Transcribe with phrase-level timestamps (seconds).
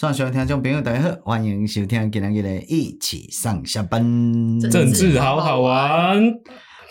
[0.00, 4.00] 线上听众朋友大家好，欢迎收听今日的一起上下班，
[4.58, 6.26] 政治好好玩。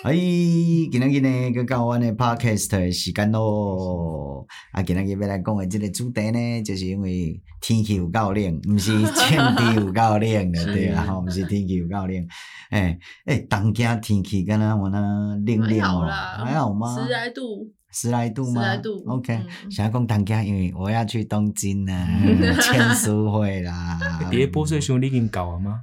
[0.04, 4.46] 哎，今日呢，个到我的 podcast 的时间咯。
[4.74, 12.28] 啊，今日要来讲的这个主题呢，就是因为天气有够冷，不是天气有够冷的， 对啊，吼，不是天气有够冷。
[12.70, 12.96] 哎
[13.26, 15.00] 哎，东京天气敢若我那
[15.48, 16.06] 冷冷哦，
[16.46, 16.96] 还好吗？
[16.96, 18.62] 十来度，十来度吗？
[18.62, 19.04] 十来度。
[19.08, 19.40] OK，
[19.70, 22.08] 想要讲东京，因为我要去东京呢，
[22.62, 24.00] 签书会啦。
[24.30, 25.82] 别波水兄，你已经搞了吗？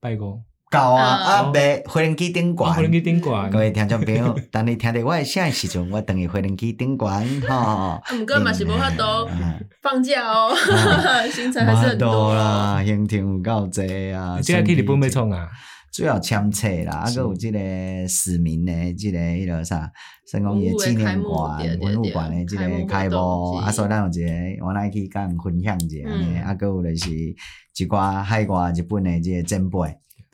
[0.00, 0.42] 拜公。
[0.70, 1.02] 到啊！
[1.04, 3.50] 啊，未飞轮机顶悬，飞轮机顶悬。
[3.50, 8.00] 各位听众朋友， 当你听到我的声的时阵，我等于飞轮机顶悬吼。
[8.16, 9.02] 毋过嘛是无法度
[9.82, 10.54] 放假哦，
[11.34, 14.38] 行程还是很多啦，行程有够济啊。
[14.40, 15.48] 即个去日本要创啊？
[15.92, 17.58] 主要签册啦，啊，搁有即个
[18.08, 19.90] 市民的即个迄落啥，
[20.30, 29.78] 成功诶纪念馆、文物馆的即个开幕，啊，所以咱有一个，我来去甲人分享一下呢，啊，搁有就是一寡海外日本的即个前辈。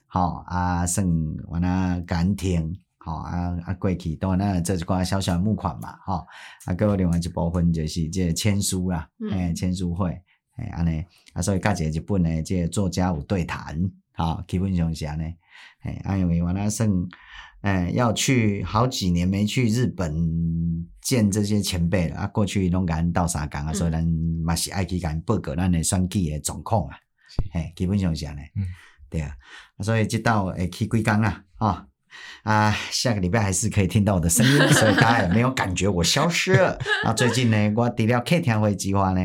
[0.08, 1.06] 好啊，算
[1.46, 6.26] 我那感听，好啊啊过去当然那做一寡小小募款嘛，吼
[6.64, 10.10] 啊，搁有另外一部分就是即个签书啦，诶、嗯，签书会，
[10.58, 11.04] 诶，安尼
[11.34, 13.78] 啊，所以甲一个日本诶即个作家有对谈，
[14.12, 15.24] 好，基本上是安尼，
[15.86, 16.90] 诶，啊，因为我那算，
[17.62, 24.06] 诶，要去好几年没去日本见这些前辈了啊，过去拢甲咱斗相共啊，所以咱
[24.44, 26.96] 嘛是爱去甲因报告咱的选举的状况啊，
[27.54, 28.40] 诶，基本上是安尼。
[28.56, 28.66] 嗯。
[29.08, 29.36] 对啊，
[29.80, 31.44] 所以这道诶去几工啦，
[32.42, 36.78] 啊啊，下个礼拜还是可以听到我的声音， 所以大家也没有感觉我消失了。
[37.04, 39.20] 啊，最近呢，我除了客厅会计划呢，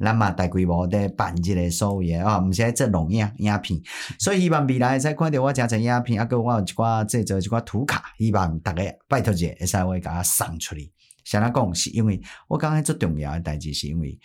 [0.00, 3.80] 咱嘛大规模的办一个所谓的啊，毋是在做录影影片，
[4.18, 10.90] 所以希望未来再看到我加成影片，啊，搁我有一寡制作一寡图卡，希望大家拜托者会使会甲我送出去。
[11.24, 14.18] 想来讲是因为我刚才最重要的代志是因为。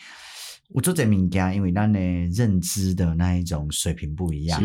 [0.72, 4.62] 我做这物件，因为咱的认知的那一种水平不一样，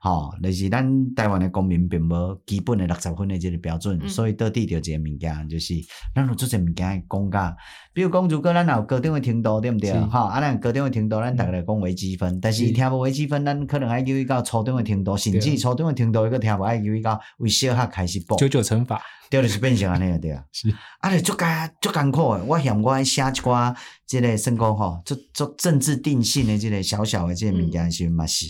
[0.00, 5.74] 好是，就是咱台湾的公民并无基本的六十分的这个标准，嗯、所以到底着这个物件，就是
[6.14, 7.54] 咱有做这物件讲价。
[7.92, 9.92] 比如讲，如果咱有高中的程度，对不对？
[9.92, 18.36] 哈是，啊，咱高中的程度，咱大概来讲微积分，但是听无微积分，咱可能爱求一到初中的程度，甚至初中的程度，伊个听无爱求一到为小学开始补。
[18.36, 19.02] 九九乘法。
[19.32, 20.68] 对，就是变成安尼个对啊，是
[21.00, 23.74] 啊，你足艰足艰苦诶，我嫌我写一寡
[24.06, 28.44] 即个算讲吼，做做政治定性诶，即个小小诶，即个物件是嘛是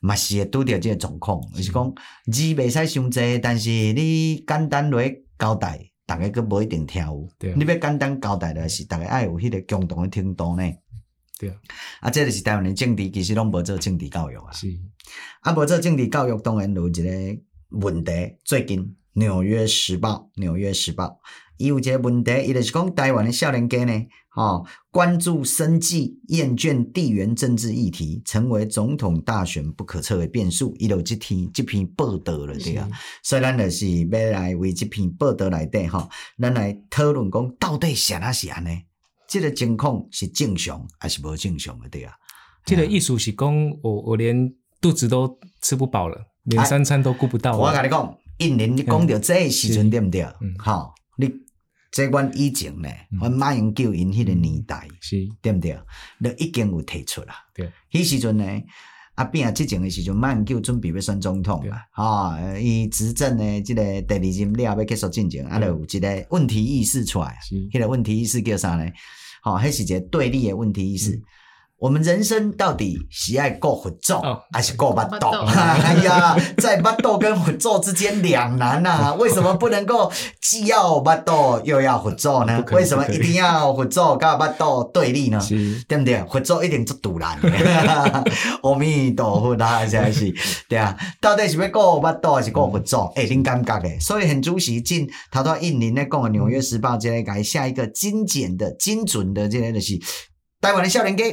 [0.00, 1.94] 嘛是会拄着即个状况，就是讲
[2.32, 5.78] 字袂使伤济，但是你简单来交代，
[6.08, 7.28] 逐个佫无一定听有。
[7.38, 10.72] 对，你要简单交代的是，逐个爱有迄个共同诶程度呢。
[11.38, 11.54] 对啊，
[12.00, 14.50] 啊，这就是台湾诶政治，其实拢无做政治教育啊。
[14.50, 14.66] 是，
[15.42, 17.08] 啊，无做政治教育，当然有一个
[17.68, 18.12] 问题，
[18.44, 18.96] 最近。
[19.14, 21.18] 纽约时报，纽约时报，
[21.56, 24.06] 伊有一个问题，伊就是讲台湾的少年家呢，
[24.36, 30.74] 哦，关注生计，厌倦地缘政治议题，成为总统大选不可测的变数。
[30.78, 32.88] 伊就这篇这篇报道了，对啊，
[33.22, 38.70] 所以咱就是要来为这篇报道来对哈，咱来讨论讲到底是哪是安呢？
[39.26, 41.88] 这个情况是正常还是不正常的？
[41.88, 42.12] 对啊，
[42.64, 47.58] 这个意思是讲我我连肚子都吃不饱了，连三餐都顾不到。
[47.58, 48.16] 我跟你讲。
[48.40, 50.26] 印尼，你讲到这个时阵对不对？
[50.58, 51.30] 好，你
[51.92, 52.88] 这阮以前呢，
[53.20, 55.78] 阮马英九因迄个年代，是，对不对？
[56.22, 57.34] 都已经有提出啦。
[57.54, 58.44] 对，迄时阵呢，
[59.16, 67.36] 阿扁啊，执政的时阵，马英九准备要选总统嘛，哈，伊执政呢，即个第二任了要结束进程，啊，就有一个问题意识出来，
[67.70, 68.90] 迄个问题意识叫啥呢？
[69.42, 71.20] 好，迄是一个对立的问题意识。
[71.80, 74.14] 我们人生到底喜爱过佛祖
[74.52, 75.28] 还是过巴肚？
[75.46, 82.62] 哎呀，在巴肚跟佛祖之间两难呐， 为什么不能够既要巴肚又要佛祖呢？
[82.72, 85.40] 为什么一定要佛祖跟巴肚对立呢？
[85.88, 86.22] 对不对？
[86.30, 87.38] 佛祖一定做赌烂。
[88.62, 90.30] 阿弥陀佛，他现在是，
[90.68, 92.98] 对啊，到底是要过巴肚还是过佛祖？
[93.14, 99.98] 哎，恁感觉诶，所以很主席进他说印尼那讲《纽约时报》这类改下一个精简的、精准的这类的是
[100.60, 101.24] 台湾的少年家。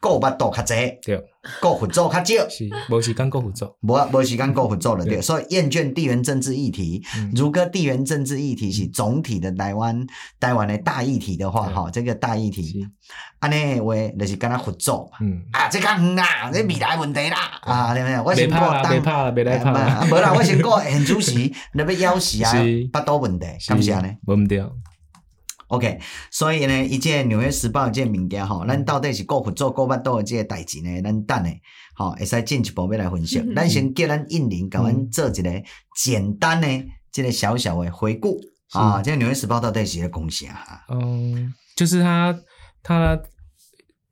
[0.00, 1.20] 过巴肚较济，对，
[1.60, 7.02] 过佛祖较少，是，无时间过佛祖，无无时间过佛祖了，对，所以厌倦地缘政治议题，
[7.34, 10.06] 如果地缘政治议题是总体的台湾
[10.38, 12.86] 台湾的大议题的话，哈，这个大议题，
[13.40, 15.18] 安尼话就是跟他佛祖嘛，
[15.52, 18.20] 啊，这个远啊，这未来问题啦，啊，对不对？
[18.20, 22.52] 我先过当，别怕了，别来怕了，无啦，我先过很主席， 那边要死啊，
[22.92, 24.62] 巴肚问题，感谢呢，无毋对。
[25.72, 25.98] OK，
[26.30, 31.00] 所以呢，一件纽约时报一件物件吼，咱到底是过佛祖过巴肚的这个代志呢？
[31.00, 31.48] 咱等呢
[31.94, 33.42] 吼会使进一步要来分析。
[33.56, 35.62] 咱先叫咱印林甲阮做一个
[35.96, 36.68] 简单的
[37.10, 38.38] 这个小小的回顾
[38.72, 39.00] 啊。
[39.00, 40.84] 这纽约时报到底是在讲啥？
[40.90, 42.38] 嗯，就是他
[42.82, 43.18] 他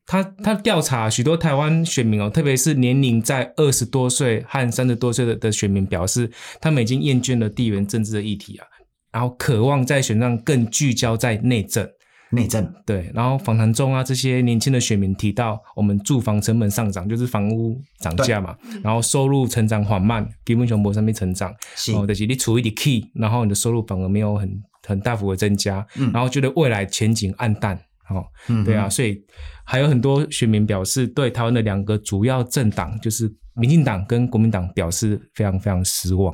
[0.07, 8.67] 他他调查许多台湾选民哦，特别是年龄在二十多岁和三十多岁的的选民，表示他们已经厌倦了地缘政治的议题啊，
[9.13, 11.89] 然后渴望在选上更聚焦在内政。
[12.33, 12.73] 内政。
[12.87, 21.93] 对，然后访谈中啊，这些年轻的选民提到，我们住房成本上涨，就是房屋涨价嘛，然后收入成长缓慢，基本上没上面成长，是。
[21.93, 24.49] 哦，就是你处于的 key，然后你的收入反而没有很
[24.87, 27.77] 很大幅的增加，嗯，然后觉得未来前景暗淡，
[28.09, 29.21] 哦，嗯，对啊，所以
[29.65, 36.33] 还有很多选民表示，对台湾的两个主要政党，就是民进党跟国民党，表示非常非常失望。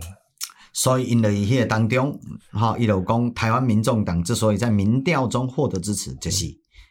[0.78, 2.20] 所以，因为迄个当中，
[2.52, 6.44] 哈，伊就讲台湾民众党之所以在民调中获得支持，就是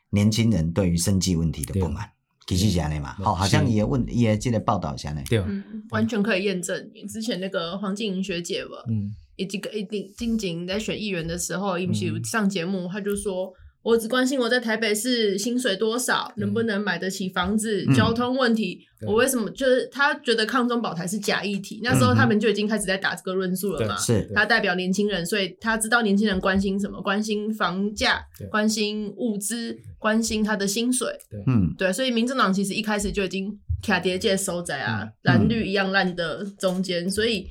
[0.09, 2.09] 年轻人对于生计问题的不满，
[2.47, 3.13] 其实是安尼嘛。
[3.13, 5.21] 好，好像也问，也记得报道一下呢。
[5.29, 6.91] 对，嗯，完全可以验证。
[7.07, 13.53] 之前那个黄静莹学姐吧，嗯，以及个一定静静在选议员的时候，伊不是有上节目，他就说。
[13.85, 18.79] 我只关心我在台北市薪水多少，能不能买得起房子，嗯、交通问题。
[19.05, 21.81] 我为什么就是他觉得抗中保台是假议题？
[21.83, 23.95] 那时候他们就已经开始在打这个论述了嘛。
[23.97, 31.07] 是，他代表年轻人，所以他知道年轻人关心什么，关心房价，关心物资，关心他的薪水。
[31.45, 37.45] 嗯，对，所以民政党其实一开始就已经卡叠界收窄啊，蓝绿一样烂的中间，所以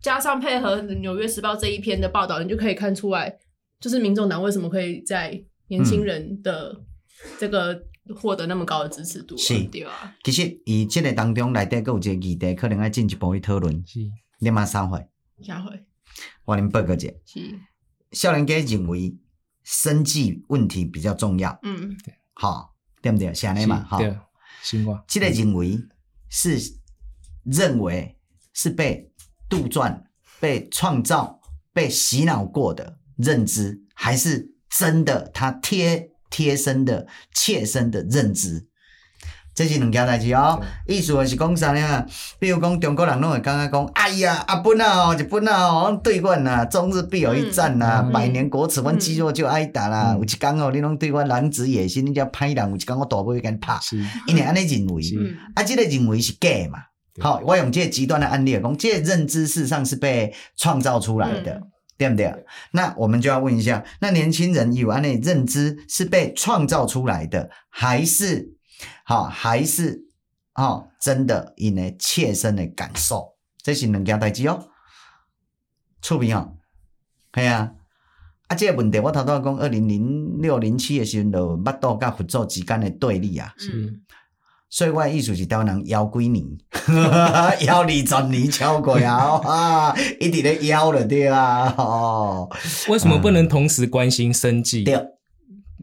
[0.00, 3.36] 加上配合《纽约时报》这一篇的报道，你就可以看出来，
[3.80, 5.42] 就是民众党为什么可以在。
[5.72, 6.84] 年轻人的
[7.38, 7.82] 这个
[8.14, 10.14] 获得那么高的支持度，是，对啊。
[10.22, 13.82] 其实以这个当中来底，还有一个议题，可能要进一步去讨论。
[13.86, 14.00] 是，
[14.40, 15.08] 你马三回，
[15.40, 15.82] 下回，
[16.44, 17.08] 我恁报告者。
[17.24, 17.58] 是，
[18.10, 19.16] 少年家认为
[19.62, 21.58] 生计问题比较重要。
[21.62, 21.96] 嗯，
[22.34, 23.32] 好，对不对？
[23.32, 23.96] 下来嘛，哈。
[23.96, 24.14] 对，
[24.62, 25.02] 新话。
[25.08, 25.78] 这个认为
[26.28, 26.58] 是
[27.44, 28.18] 认为
[28.52, 29.10] 是被
[29.48, 30.02] 杜撰、
[30.38, 31.40] 被创造、
[31.72, 34.51] 被洗脑过的认知，还是？
[34.78, 38.66] 真的，他贴贴身的、切身的认知，
[39.54, 40.62] 这是两件代志哦。
[40.86, 42.06] 意思是讲啥呢？
[42.38, 50.14] 比如讲中国人拢会感觉讲，哎呀，阿本啊，哦，日本啊，哦，对阮呐，中日必有一战呐，嗯、百年国耻，阮肌肉就挨打啦。
[50.14, 55.02] 嗯、有一天哦，你拢对阮狼子野心，你叫歹人，有一天我大不会跟你拍，是因为安尼认为，
[55.54, 56.78] 啊，这个认为是假嘛。
[57.20, 61.52] 好对，我用这个极端的案例讲，这个认知事实上是被创造出来的。
[61.52, 61.62] 嗯
[61.96, 62.44] 对不对？
[62.72, 68.56] 那我们就要问一下，那年轻人有安内认知是被创造出来的，还是
[69.04, 70.06] 好，还是
[70.54, 73.36] 哦，真的因为切身的感受？
[73.62, 74.68] 这是两件代志哦。
[76.00, 76.56] 触屏哦，
[77.32, 77.74] 系啊，
[78.48, 83.54] 啊，这个问题我头头讲，二零零六零七的时候，就捌到甲佛祖之间的对立啊。
[83.56, 84.00] 是。
[84.74, 86.42] 所以我的意思是台湾人摇几年，
[87.66, 91.74] 摇二十年超过 啊，一直在摇了对啊。
[91.76, 92.48] 哦，
[92.88, 94.98] 为什么不能同时关心生计，对，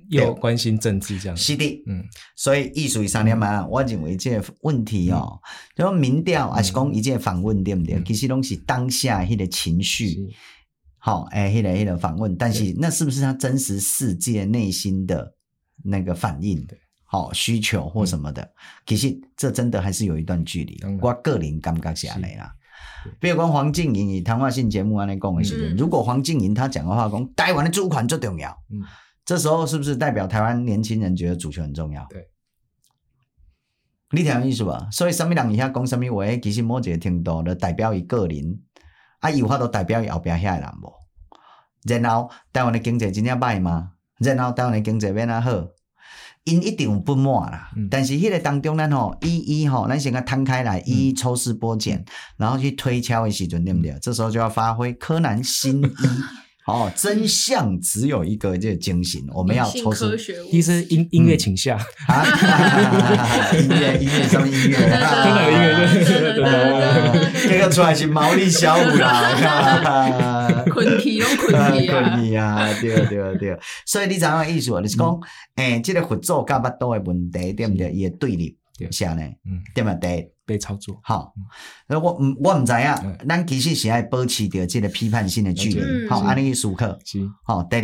[0.09, 1.37] 又关心政治这样？
[1.37, 2.03] 是的，嗯。
[2.35, 3.63] 所以意思是啥呢嘛？
[3.67, 5.39] 我认为这个问题哦，
[5.75, 8.01] 就说民调还是讲一件访问对不对？
[8.03, 10.17] 其实拢是当下迄个情绪，
[10.97, 15.35] 好，诶，迄个迄个访问，但是那是不是他真实世界内心的
[15.83, 16.65] 那个反应？
[17.11, 18.47] 好需求或什么的，
[18.85, 20.79] 其实这真的还是有一段距离。
[21.01, 22.53] 我个人感觉是这样啦。
[23.19, 28.83] 比如讲黄静莹以谈话性节目安尼讲的时候，如果黄静莹她讲的话讲台湾的主权最重要，嗯，
[29.25, 32.05] 这时候是不是代表台湾年轻人觉得主权很重要？
[32.11, 32.27] 对，
[34.11, 34.87] 你听意思吧？
[34.91, 38.59] 所以什么人以下讲什么话，其实某一个程度的代表于个人，
[39.21, 40.93] 啊，有法都代表于后边遐个人无。
[41.87, 43.93] 然后台湾的经济真正歹吗？
[44.19, 45.51] 然后台湾的经济变哪好？
[46.45, 52.05] 因一定有不满啦，嗯、但是迄个当中咱吼一一吼，咱先甲摊开来一一抽丝剥茧，嗯、
[52.37, 53.95] 然后去推敲的时阵，对不对？
[54.01, 55.87] 这时候就要发挥柯南新一。
[56.65, 60.15] 哦，真相只有一个，这个精神，我们要抽丝。
[60.51, 61.75] 其实音音乐请下
[62.07, 62.23] 啊，
[63.57, 64.77] 音乐音乐什么音乐？
[64.77, 65.69] 真的音乐，
[66.05, 73.57] 对对对，这个出来是毛利小五啦， 困体拢困体啊，困体啊，对对对。
[73.85, 74.69] 所以你知影意思？
[74.69, 75.19] 就是讲，
[75.55, 77.91] 诶，这个合作甲巴多的问题，对不对？
[77.91, 78.55] 也对立，
[78.91, 80.31] 是安尼，嗯，对不对？
[80.49, 81.33] 被操作，好，
[81.87, 87.83] 那我唔我唔知啊，咱其实是爱保持着这个批判性的距离，好，安尼去思考，是，好，第二，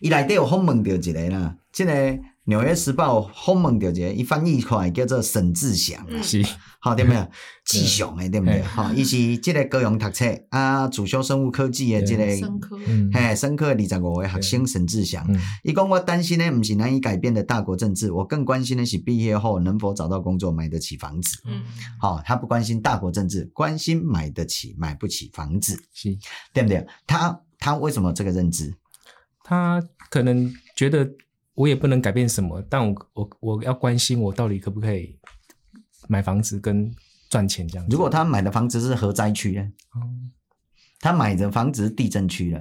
[0.00, 2.18] 伊内底有访问到一个啦，这个。
[2.50, 6.44] 纽约时报访问到一个，伊翻译出来叫做沈志祥，是，
[6.80, 7.28] 好对不对？
[7.64, 8.60] 志祥诶，对不对？
[8.62, 10.24] 好，伊是这个高雄读册。
[10.48, 12.24] 啊，主修生物科技的这个，
[13.12, 15.24] 嘿，生科二十五位学生沈志祥，
[15.62, 21.38] 伊讲我担心的不是难以改变的大国政治，我更关心的是毕业后能否找到工作，买得起房子。
[21.46, 21.62] 嗯，
[22.00, 26.18] 好，他不关心大国政治，关心买得起买不起房子，是，
[26.52, 26.84] 对不对？
[27.06, 28.74] 他他为什么这个认知？
[29.44, 29.80] 他
[30.10, 31.08] 可能觉得。
[31.60, 35.18] 我也不能改变什么，但我我我要关心我到底可不可以
[36.08, 36.90] 买房子跟
[37.28, 37.92] 赚钱这样子。
[37.92, 39.62] 如果他买的房子是核灾区呢？
[39.94, 40.32] 嗯，
[41.00, 42.58] 他买的房子是地震区呢，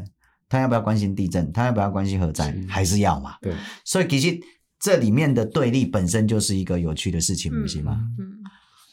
[0.50, 1.50] 他要不要关心地震？
[1.54, 2.54] 他要不要关心核灾？
[2.68, 3.38] 还是要嘛？
[3.42, 3.56] 对。
[3.86, 4.38] 所以其实
[4.82, 7.98] 这里面的对立本身就是一个有趣的事情，不是吗？
[8.20, 8.44] 嗯。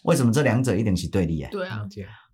[0.04, 1.50] 为什么这两者一定是对立啊？
[1.50, 1.84] 对啊，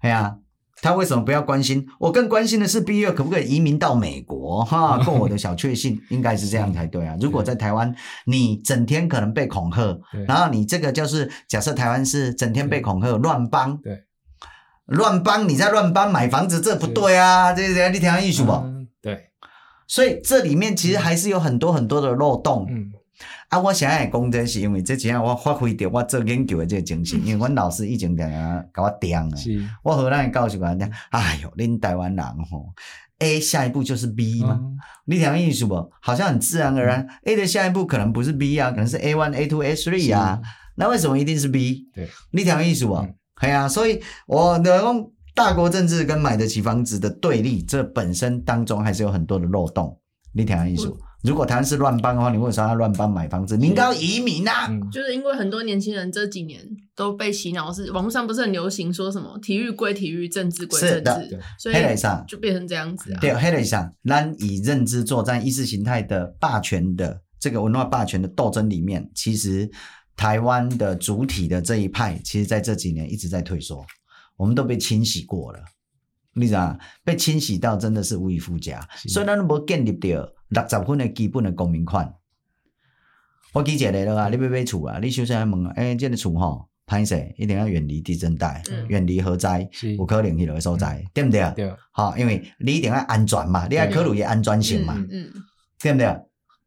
[0.02, 0.36] 对啊。
[0.80, 1.86] 他为什么不要关心？
[2.00, 4.64] 我更关心的是毕业可不可以移民到美国？
[4.64, 7.16] 哈， 过我的小确幸，应该是这样才对啊。
[7.20, 7.94] 如果在台湾，
[8.26, 14.04] 你整天可能被恐吓，然后你这个就是假设台湾是整天被恐吓，乱帮，对，
[14.86, 17.52] 乱帮你在乱帮买房子，这不对啊！
[17.52, 18.52] 这这你听艺术不？
[19.00, 19.30] 对，
[19.86, 22.66] 所以这里面其实还是有很多很多的漏洞。
[22.70, 22.91] 嗯。
[23.52, 29.28] 啊，我现在讲这是因为这几样我发挥着我做研究的这个精神，因为阮老师已经定啊给我定啊，
[29.82, 32.72] 我和咱教授讲讲，哎哟，恁台湾人吼
[33.18, 35.90] ，A 下一步就是 B 嘛，嗯、你听意思不？
[36.00, 40.40] 好像很自然而然、嗯、，A 的下一步可能不是 B 啊，可能是 A one、A two、A three 啊，
[40.76, 41.90] 那为什么一定是 B？
[41.94, 42.94] 对，你听意思不？
[43.34, 50.00] 哎呀、嗯啊，所以我的讲大国政治跟买得起房子的对立，这本身当中还是有很多的漏洞，
[50.32, 50.96] 你听意思不？
[51.22, 53.56] 如果台湾是乱帮的话，你为啥要乱帮买房子？
[53.56, 54.68] 你应该要移民啊！
[54.90, 56.60] 就是因为很多年轻人这几年
[56.96, 61.76] 都被洗脑，是网络上不是很流行说什么体育归体育，政治归政治，所以
[62.26, 63.20] 就变成这样子啊。
[63.20, 69.70] 对，黑了上，咱以认知作战，意识形态的霸权的这个文化霸权的斗争里面，其实
[70.16, 73.84] 台湾的主体的这一派，其实在这几年一直在退缩，
[74.36, 75.60] 我们都被清洗过了，
[76.34, 80.28] 你知道被清洗到真的是无以复加，所以咱都没建立掉。
[80.48, 82.12] 六十分的基本的公民权，
[83.54, 84.28] 我记一个了啊！
[84.28, 84.98] 你要买厝啊？
[85.00, 91.50] 你首先要问啊，诶、欸，这个厝吼，歹势，一定要远离地震带，远离核灾，有可能迄落个所在，对不对？
[91.56, 95.32] 对，好，因为你一定要安全嘛，你要考虑伊安全性嘛，嗯，
[95.80, 96.06] 对不对？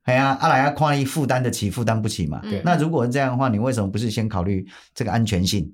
[0.07, 2.41] 系啊，阿来要看伊负担得起，负担不起嘛。
[2.63, 5.71] 那如果是这样的话，你为什么不是先考虑这个安全性？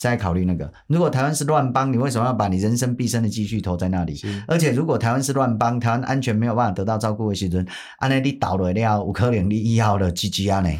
[0.00, 4.18] 再考虑那个，如果台湾是乱帮，你为什么要把你人生毕生的积蓄投在那里？
[4.48, 7.66] 而且如果台湾是乱帮，台湾安全没有办法得到照顾的时阵，
[7.98, 10.70] 安尼你倒了了，有可能你以后的 GG 啊呢，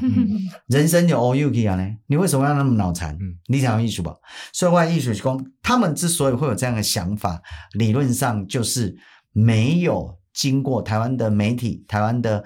[0.69, 1.87] 人生就乌有去啊呢？
[2.07, 3.15] 你为什么要那么脑残？
[3.17, 4.17] 嗯、你想要艺术吧？
[4.55, 7.43] 所以，我艺术工他们之所以会有这样的想法，
[7.75, 8.97] 理论上就是
[9.33, 12.43] 没有经过台湾的媒体、台湾的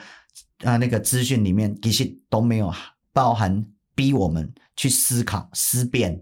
[0.64, 2.74] 啊那个资讯里面，其实都没有
[3.12, 3.64] 包含
[3.94, 6.20] 逼我们去思考思辨。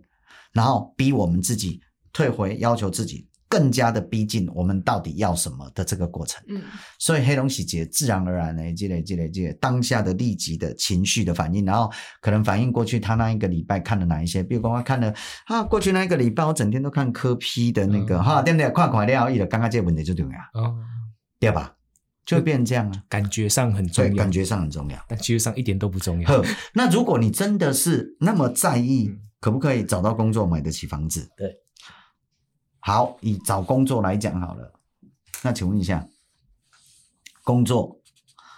[0.52, 1.80] 然后逼我们自己
[2.12, 6.42] 退回，要求自己更加的逼近我们到底要什么的这个过程。
[6.49, 6.62] 嗯，
[6.99, 11.90] 所以黑龙喜结自然而然的积累、积累、积累当下的立即的情绪的反应，然后
[12.23, 15.12] 可能反映过去他那一个礼拜看了哪一些，比如说他看了
[15.47, 18.71] 啊，过去那一个礼拜我整天都看科批的那个、嗯、哈，对不对？
[18.71, 20.75] 快快了，一的，刚刚这个问题就对了，哦，
[21.38, 21.75] 对吧？
[22.25, 26.28] 就会变成这样啊，感觉上很重要，感觉上很重要，但其实上一点都不重要。
[26.28, 26.44] 呵，
[26.75, 29.11] 那如果你真的是那么在意。
[29.43, 31.29] 嗯可不可以找到工作，买得起房子？
[31.37, 31.61] 对，
[32.79, 34.73] 好，以找工作来讲好了。
[35.43, 36.09] 那请问一下，
[37.43, 38.01] 工作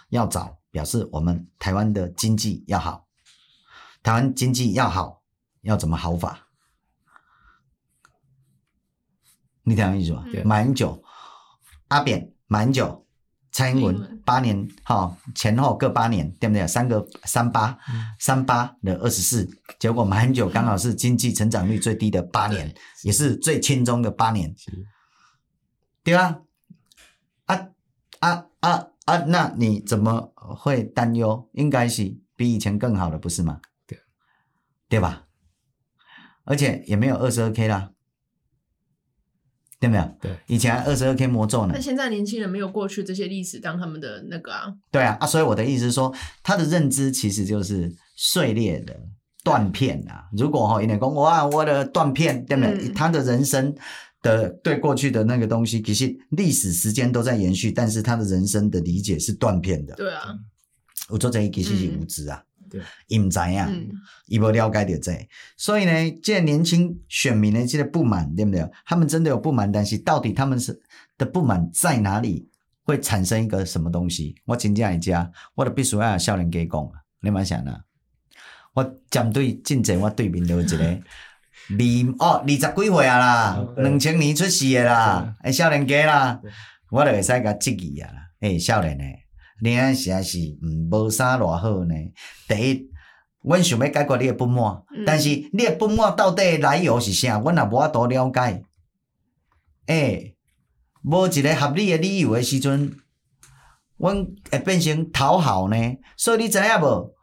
[0.09, 3.07] 要找，表示我们台湾的经济要好。
[4.03, 5.23] 台湾经济要好，
[5.61, 6.47] 要怎么好法？
[9.63, 10.23] 你听我意思吗？
[10.31, 11.03] 对，马英九、
[11.87, 13.04] 阿扁、马英九。
[13.55, 16.67] 蔡英文八年哈前后各八年对不对？
[16.67, 24.53] 三个三八、嗯、三八的二十四，结果马英九刚好是经济成长率最低的八年，嗯、也是最轻松的八年，
[26.03, 26.41] 对吧？
[27.45, 27.69] 啊
[28.19, 29.17] 啊啊啊！
[29.27, 31.49] 那你怎么会担忧？
[31.53, 33.61] 应该是比以前更好了，不是吗？
[33.87, 33.97] 对，
[34.89, 35.27] 对吧？
[36.43, 37.91] 而且也没有二十二 K 啦。
[39.85, 40.17] 对没有？
[40.21, 41.73] 对，以前二十二 K 魔咒呢。
[41.75, 44.73] 那现在年轻人没有过去这些历史当他们的那个啊。
[44.91, 48.95] 对啊，啊，所以我的意思是说，他的认知其实就是碎裂的
[49.43, 50.25] 断片啊。
[50.35, 52.87] 如果哈，有点讲哇，我的断片，对不对？
[52.87, 53.75] 嗯、他的人生
[54.21, 59.93] 的对过去的那个东西，其实历史时间都在延续，但是他的人生的理解是断片的。
[59.95, 60.35] 对啊，
[61.09, 62.41] 我做这一其实是无知啊。
[62.41, 62.54] 嗯
[63.07, 63.69] 伊唔知啊，
[64.27, 65.27] 伊无、了解着这，
[65.57, 68.67] 所以呢，这年轻选民的，这个不满，对不对？
[68.85, 70.79] 他们真的有不满，但是到底他们是
[71.17, 72.49] 的不满在哪里，
[72.83, 74.35] 会产生一个什么东西？
[74.45, 76.91] 我真正来讲，我就必须要少年家讲，
[77.21, 77.75] 你蛮想呢？
[78.73, 80.95] 我针对进前，我对面有一个二
[82.19, 86.39] 哦，二十几岁啊啦，两千年出世的啦，诶，少年家啦，
[86.91, 89.24] 我就会使甲质疑啊啦，诶，少年诶。
[89.61, 91.95] 你安，实在是嗯，无啥偌好呢。
[92.47, 92.89] 第一，
[93.41, 97.39] 阮想要解决你的不满，嗯、但是你的不满到底来由是啥？
[97.39, 98.63] 阮也无法度了解。
[99.87, 100.35] 诶、欸，
[101.03, 102.91] 无一个合理的理由的时阵，
[103.97, 105.77] 阮会变成讨好呢？
[106.17, 107.13] 所以你知影无？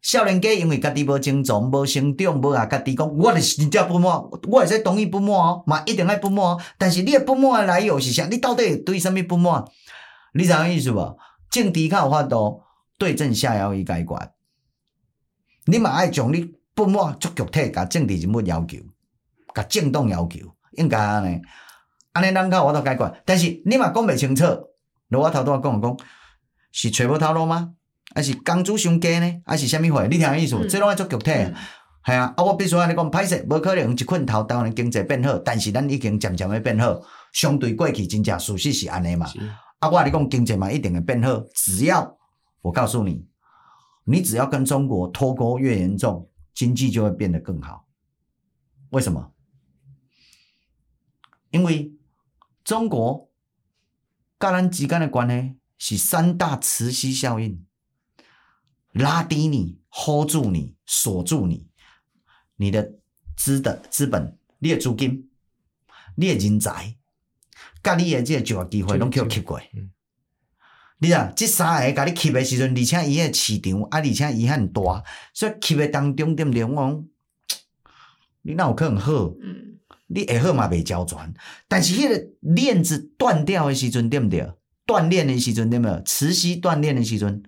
[0.00, 4.12] 少年家因为家己无成长、无成长，无啊家己讲，我就是真正不满，
[4.48, 6.56] 我会使同意不满哦，嘛一定爱不满。
[6.76, 8.26] 但是你的不满的来由是啥？
[8.26, 9.64] 你到底对啥物不满？
[10.34, 11.16] 你知影意思无？
[11.50, 12.62] 政治较有法度
[12.98, 14.32] 对症下药去解决。
[15.66, 18.78] 你嘛爱将你不满足具体，甲政治人物要求，
[19.54, 20.38] 甲政党要求，
[20.72, 21.40] 应该安尼，
[22.12, 23.22] 安尼咱较有法度解决。
[23.24, 24.44] 但是你嘛讲袂清楚，
[25.08, 25.96] 如我头拄仔讲讲，
[26.72, 27.74] 是揣无头路吗？
[28.14, 29.42] 还是工资伤低呢？
[29.44, 30.06] 还是啥物货？
[30.06, 30.56] 你听意思？
[30.56, 32.34] 嗯、这拢爱做具体，系、嗯、啊。
[32.34, 36.98] 啊，我必须安尼讲，歹势，无可能一困头，台湾经济变好，但是咱已经渐渐要变好。
[37.34, 39.26] 相对过去真正事实是安尼嘛？
[39.78, 41.40] 啊，我跟你讲，经济嘛一定会变好。
[41.54, 42.18] 只要
[42.62, 43.28] 我告诉你，
[44.04, 47.86] 你只要跟中国脱钩越严重，经济就会变得更好。
[48.90, 49.32] 为什么？
[51.50, 51.94] 因为
[52.64, 53.30] 中国
[54.36, 55.28] 跟咱之间的关
[55.78, 57.64] 系是三大磁吸效应。
[58.92, 61.70] 拉低你，hold 住你，锁住你，
[62.56, 62.98] 你的
[63.36, 65.30] 资的资本，你的资金，
[66.16, 66.97] 你的人才，
[67.82, 69.60] 甲你的即个就业机会拢叫吸过。
[71.00, 76.64] 你啊，即三个甲你吸的时阵，而且伊个市场啊，而且伊很大，所以吸的当中对不对？
[76.64, 77.04] 我讲，
[78.42, 79.12] 你哪有可能好？
[79.40, 80.68] 嗯，你会好嘛？
[80.68, 81.32] 袂交转，
[81.68, 84.52] 但是迄个链子断掉的时阵，对不对？
[84.86, 86.02] 锻炼的时阵，对不对？
[86.04, 87.42] 持续锻炼的时阵。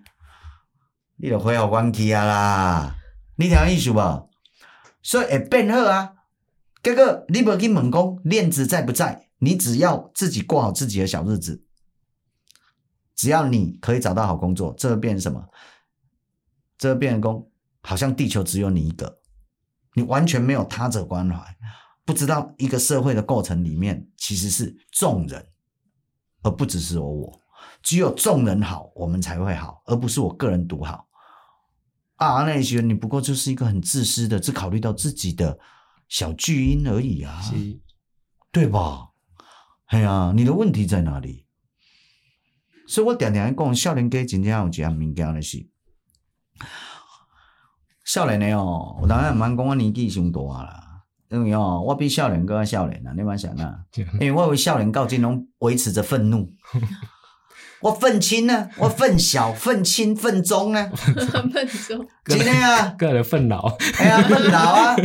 [1.16, 2.96] 你就恢复元气啊啦！
[3.36, 4.30] 你听意思无？
[5.02, 6.12] 所以会变好啊。
[6.82, 9.29] 结果你无去问讲链子在不在？
[9.40, 11.64] 你只要自己过好自己的小日子，
[13.16, 15.44] 只要你可以找到好工作，这会变成什么？
[16.78, 17.44] 这会变成讲，
[17.82, 19.20] 好像地球只有你一个，
[19.94, 21.56] 你完全没有他者关怀，
[22.04, 25.46] 不知道一个社会的构成里面其实是众人，
[26.42, 27.40] 而不只是我我。
[27.82, 31.08] 只有众人好，我们才会好，而不是我个人独好。
[32.16, 35.58] 啊，那些你不过就是一个很自私的，只考虑到自己的
[36.08, 37.42] 小巨婴而已啊，
[38.50, 39.09] 对吧？
[39.90, 41.46] 哎呀，你的问题在哪里？
[42.86, 45.68] 所以我常常讲，少年家真正有一项物件的是，
[48.04, 53.84] 少年的哦，我当然唔蛮讲我年纪上大啦，因为哦，我比少年更少年啊，你蛮想啊，
[54.20, 56.48] 因为我为少年到今拢维持着愤怒。
[57.82, 58.68] 我愤青呢？
[58.76, 60.90] 我愤小、 愤青、愤中呢？
[61.52, 64.96] 愤中，今天啊，个人愤老，哎呀，愤老啊，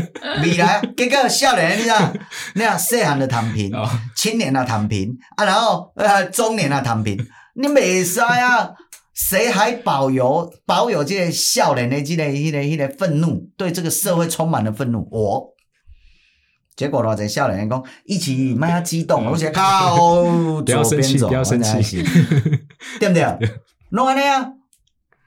[0.44, 2.14] 未来结果少年，你知道？
[2.54, 3.72] 你看细汉的躺平，
[4.16, 7.18] 青年啊躺平啊，然后呃中年啊躺平，
[7.56, 8.72] 你没使啊？
[9.14, 13.50] 谁还保有保有这个少年的这个、这个、这个愤怒？
[13.56, 15.56] 对这个社会充满了愤怒，我。
[16.76, 19.96] 结果呢，在少年讲一起迈下激动，我写靠
[20.68, 22.04] 左边走，不要生气，
[23.00, 23.24] 对不对？
[23.90, 24.54] 弄完了呀，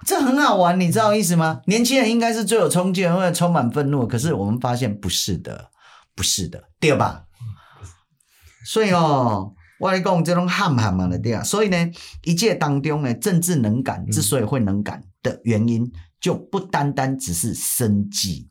[0.05, 1.61] 这很好玩，你知道意思吗？
[1.67, 4.07] 年轻人应该是最有冲劲，或者充满愤怒。
[4.07, 5.71] 可是我们发现不是的，
[6.15, 7.25] 不是的，对吧？
[8.67, 11.43] 所以哦，我来讲这种喊喊嘛的对啊。
[11.43, 11.91] 所以呢，
[12.25, 15.91] 一届当中呢，政治能感之所以会能感的原因，
[16.21, 18.51] 就不单单只是生计。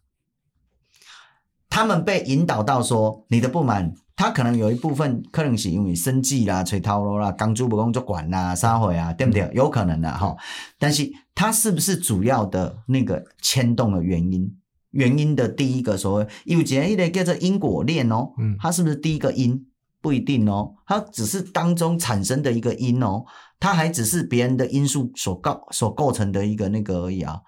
[1.70, 9.50] 他们被引导到说，你的不满，他可能有一部分可能是因为生计啦、吹头路啦、刚珠不工作管啦、啥货啊，对不对？
[9.54, 10.36] 有可能的哈。
[10.80, 14.58] 但是，他是不是主要的那个牵动的原因？
[14.90, 19.66] 原因的第一个所谓有节一类叫做因果链哦，嗯，它是不是第一个因？
[20.02, 23.24] 不一定哦，它只是当中产生的一个因哦，
[23.60, 27.42] 它还只是别人的因素所构所构成的一个那个而已啊。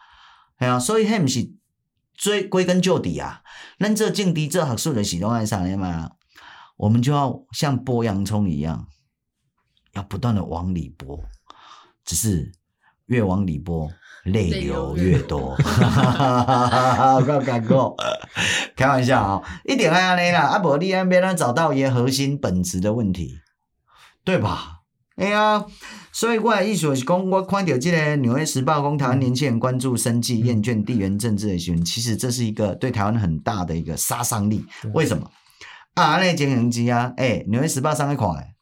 [0.57, 1.51] 哎呀，所以他们是。
[2.21, 3.43] 追归根究底啊，
[3.77, 6.09] 那这境地这学术的系统在上面嘛，
[6.79, 8.87] 我们就要像剥洋葱一样，
[9.95, 11.19] 要不断的往里剥，
[12.05, 12.53] 只是
[13.07, 13.91] 越往里剥，
[14.23, 15.55] 泪流越多。
[15.57, 17.19] 哈哈哈哈哈！
[17.19, 17.93] 不要敢过，
[18.77, 23.39] 开玩笑啊、喔，一点爱安尼啦，阿伯你安边呢找到一个核心本质的问题，
[24.23, 24.79] 对吧？
[25.17, 25.65] 哎呀。
[26.11, 34.65] 所以我的意思是讲，我看到这个《纽约时报》讲台湾年轻人关注生计、厌倦地缘政治的新闻，其实这是一个对台湾很大的一个杀伤力。
[34.93, 35.29] 为什么？
[35.99, 38.55] 啊，安尼经营机啊，诶、欸，《纽约时报》上去看诶，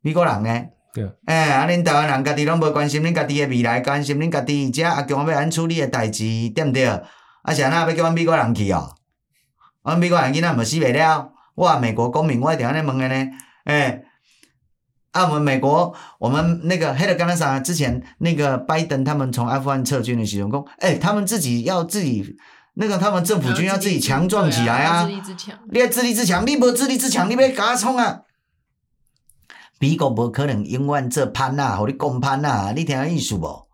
[0.00, 0.64] 美国人呢？
[0.92, 1.04] 对。
[1.26, 6.86] 诶、欸，啊，恁台湾人家己拢无关心恁家己诶未来，关心恁家己遮啊，叫我要安处理诶代志，对毋对？
[6.86, 8.94] 啊，是安那要叫阮美国人去哦？
[9.84, 11.30] 阮美国人囡仔毋死袂了？
[11.54, 13.30] 我美国公民，我一定安尼问诶呢？
[13.66, 14.04] 诶、欸。
[15.12, 17.60] 啊，我们美国，我们那个黑的刚才啥？
[17.60, 22.36] 之前那个拜登他们从阿富汗撤军的时候讲，哎，他们自己要自己
[22.74, 25.04] 那个他们政府军要自己强壮起来啊！
[25.04, 28.22] 自立自强，你要自立自强，你不自立自强，你别给我冲啊！
[29.78, 33.68] 美国无可能永远做潘啊，互你讲潘啊，你听意思无？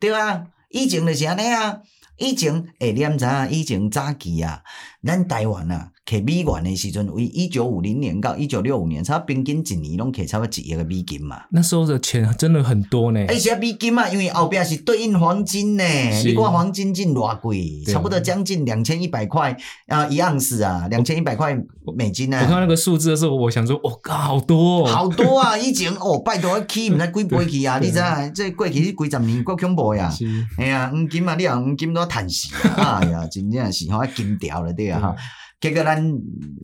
[0.00, 1.78] 对啊，以前就是安尼啊，
[2.16, 3.50] 以前诶、欸，你毋知影？
[3.50, 4.62] 以前早期啊，
[5.04, 5.91] 咱台湾啊。
[6.04, 11.42] 摕美元的时阵，为一九五零年到一九六五年，差平均一年拢摕差不多一亿个美金嘛。
[11.50, 13.24] 那时候的钱真的很多呢。
[13.28, 15.84] 而且美金嘛，因为后边是对应黄金呢。
[16.24, 21.56] 你看黄金进偌贵，差不多将近两千一百块啊一盎司啊，两千一百块
[21.96, 22.38] 美金呢。
[22.42, 25.56] 我看那个数字的时候，我想说，哦，好多，好多啊！
[25.62, 27.78] 以前哦，拜托起毋知几倍去啊？
[27.78, 28.34] 你知影？
[28.34, 30.12] 这过去几十年够恐怖呀！
[30.58, 32.98] 哎呀，黄金嘛，你讲黄金都趁死啊！
[33.00, 35.14] 哎呀，真正是吼金条了对啊哈。
[35.62, 35.96] 结果咱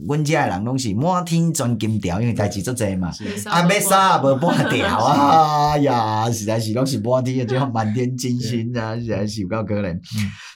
[0.08, 3.12] 阮遮诶人拢是满天钻金条，因为代志足济嘛，
[3.46, 5.70] 啊，要啥无半条啊！
[5.70, 9.92] 哎呀，实在是拢是满天，就满天金星啊，实在是有够可怜。
[9.92, 10.00] 嗯、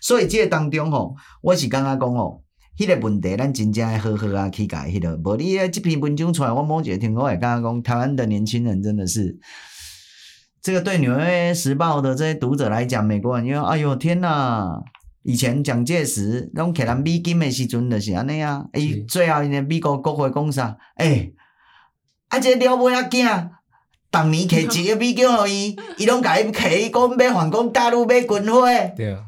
[0.01, 2.43] 所以即个当中吼，我是感觉讲吼，
[2.77, 5.17] 迄、那个问题咱真正要好好啊去解迄个。
[5.19, 9.39] 无你这篇文章出来，我某一个听我会感觉讲，台湾的年轻人真的是，
[10.61, 14.81] 这个对纽约时报的这些读者来讲，美国人因为哎呦天呐！
[15.25, 20.77] 以前蒋介石拢摕咱美金诶时阵就是安尼啊，伊最后因诶美国国会讲啥？
[20.97, 21.35] 诶、欸，
[22.29, 23.49] 啊，这个、了尾仔囝，
[24.11, 28.63] 逐年摕一个美金互伊，伊拢甲伊摕伊讲要反攻大陆买军火，
[28.97, 29.21] 对啊，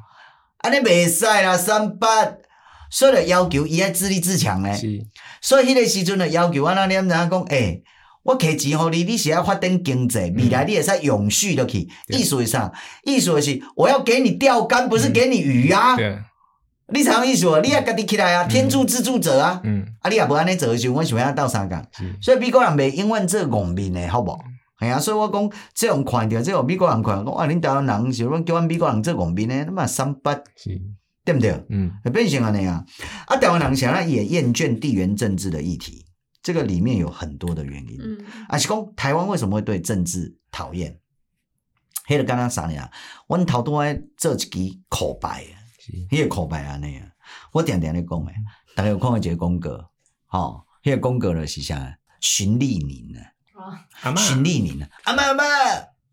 [0.59, 2.09] 安尼袂使啦，三八，
[2.91, 5.07] 所以就要求伊爱自立自强诶，是
[5.41, 7.43] 所以迄个时阵诶要求，安那念怎讲？
[7.45, 7.85] 诶、欸。
[8.25, 11.89] 我摕钱互你，你是要发展经济，未来你会使永续落去。
[12.09, 12.73] 意思是啥？
[13.05, 15.95] 意思是我要给你钓竿，不是给你鱼啊。
[15.95, 16.19] 对，
[16.93, 17.61] 你啥意思？
[17.63, 19.61] 你也家己起来啊，天助自助者啊。
[19.63, 21.83] 嗯，啊，你也无安尼做的时候，我想要倒三角。
[22.21, 24.35] 所以美国人袂永远做戆面的，好不？
[24.81, 30.35] 系啊，所以我讲这样看到，这种美国人看，讲啊，恁台湾人是讲叫阮美国人做戆面的，那么三八，
[31.25, 31.63] 对不对？
[31.69, 32.83] 嗯，变成安尼啊。
[33.27, 36.07] 啊，台湾人想要也厌倦地缘政治的议题。
[36.45, 41.01] 这个里面有很多的原因，嗯，啊是讲台湾为什么会对政治讨厌？
[42.07, 42.91] 迄个刚刚啥呢？
[43.27, 44.49] 我头拄爱做一支
[44.91, 45.43] 口白，
[46.11, 46.29] 迄是。
[46.29, 47.07] 个口白安尼啊，
[47.51, 48.35] 我点点咧讲诶，
[48.77, 49.71] 大家有看过一个广告，
[50.27, 51.97] 吼、哦，迄个广告了是啥？
[52.21, 53.17] 循利宁
[54.03, 55.45] 啊，循利宁啊，阿妈阿妈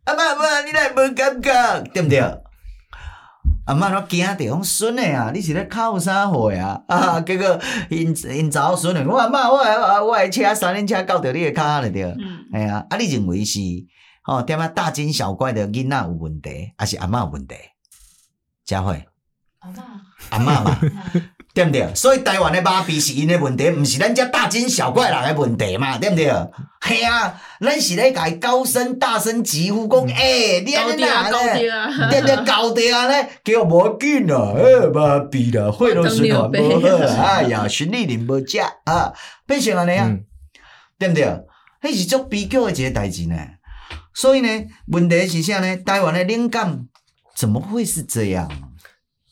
[0.06, 2.22] 阿妈阿妈，你来无感觉，对不对？
[3.72, 6.84] 阿妈我惊着讲孙诶啊，你是咧哭啥货啊？
[6.90, 7.58] 啊，结果
[7.90, 13.62] 因因查某孙诶，我阿妈我我我诶车三轮车到着你诶骹了着，嗯，哎呀，啊，你认为是
[14.24, 17.56] 吼点啊大惊小怪的囡仔有问题，还是阿妈有问题？
[18.66, 19.08] 佳慧，
[19.60, 19.84] 阿妈，
[20.32, 20.78] 阿妈嘛。
[21.54, 21.94] 对不对？
[21.94, 25.98] 所以台湾的麻痹是因的问题，不是咱这大惊小怪人的问题嘛？
[25.98, 26.32] 对不对？
[26.80, 31.70] 嘿啊，咱是咧甲伊高声大声疾呼讲，诶、欸，你安尼哪咧？
[32.10, 32.36] 对不对？
[32.46, 39.14] 搞掉 啊咧，叫无紧啊，诶，麻痹啦，血都循环无好，哎呀，循利宁无食啊，
[39.46, 40.10] 变成安尼啊，
[40.98, 41.26] 对不对？
[41.84, 43.36] 迄是足悲剧的一个代志呢。
[44.14, 45.78] 所以呢，问题是啥呢？
[45.78, 46.88] 台湾的灵感
[47.36, 48.50] 怎么会是这样？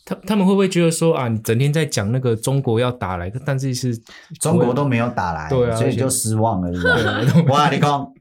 [0.09, 3.95] 他他们会不会觉得说啊，你整天在讲那个中国要打来，但是是
[4.39, 7.43] 中国都没有打来，对啊，所以就失望了，是吧？
[7.47, 8.11] 我跟你讲，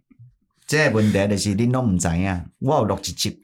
[0.66, 3.42] 这个问题就是恁拢唔知影，我有录一集，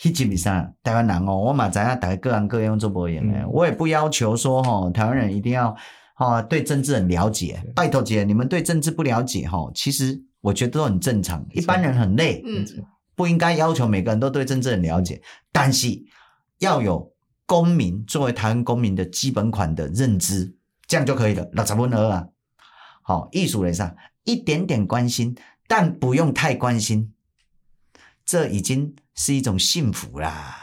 [0.00, 0.70] 迄集是啥？
[0.84, 5.74] 台湾人哦，我嘛知影，大家各行各业做不赢的，我也不要求说吼，台湾人一定要
[6.14, 12.64] 哈对政治很了解，拜托姐，你们对政治不了解哈，其实我觉得都很正常，一般人很累，嗯，
[13.16, 15.88] 不应该要求每个人都对政治很了解，但是
[16.60, 17.10] 要有。
[17.46, 20.56] 公民作为台湾公民的基本款的认知，
[20.86, 21.48] 这样就可以了。
[21.52, 22.26] 六十分额啊，
[23.02, 25.34] 好，艺术人上一点点关心，
[25.68, 27.12] 但不用太关心，
[28.24, 30.56] 这已经是一种幸福啦。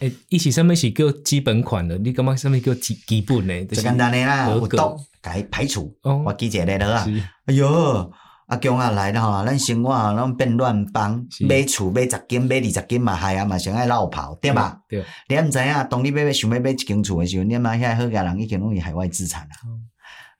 [0.00, 3.64] 诶、欸，一起上面是叫基本款的，你干嘛上面叫基基本呢？
[3.66, 5.98] 最简单的啦，我懂该排除。
[6.02, 7.04] 哦、我记一下了
[7.46, 8.12] 哎呦。
[8.50, 14.80] 阿强啊来了吼，咱生活啊拢变乱帮，买厝买十间买二十间嘛，害啊嘛，先爱落跑，对吧？
[14.88, 15.04] 对。
[15.28, 19.56] 你毋知影，当你买买想要买一间厝诶时候，你嘛遐好家人已经拢是海外资产啦。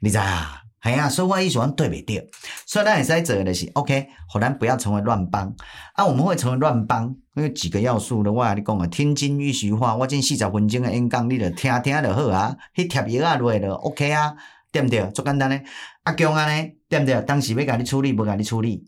[0.01, 0.63] 你知啊？
[0.83, 2.27] 系啊，所以我意思讲对袂对？
[2.65, 5.55] 所以咱会使做诶就是，OK，互咱不要成为乱帮。
[5.93, 14.35] 啊，我们会成为乱帮，因为几个要素的，我甲你讲啊，听金玉虚话，我这四十分钟诶演讲，你着听听就好啊，去贴药啊落就 OK 啊，
[14.73, 15.07] 对毋对？
[15.11, 15.63] 足简单诶。
[16.05, 16.73] 阿强安尼。
[16.91, 17.23] 对不对？
[17.23, 18.85] 当时要甲你处理，不甲你处理，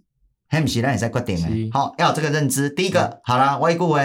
[0.49, 1.49] 还毋是咱会使决定的。
[1.49, 2.69] 是好，要有这个认知。
[2.69, 4.01] 第一个，好啦，我一句话，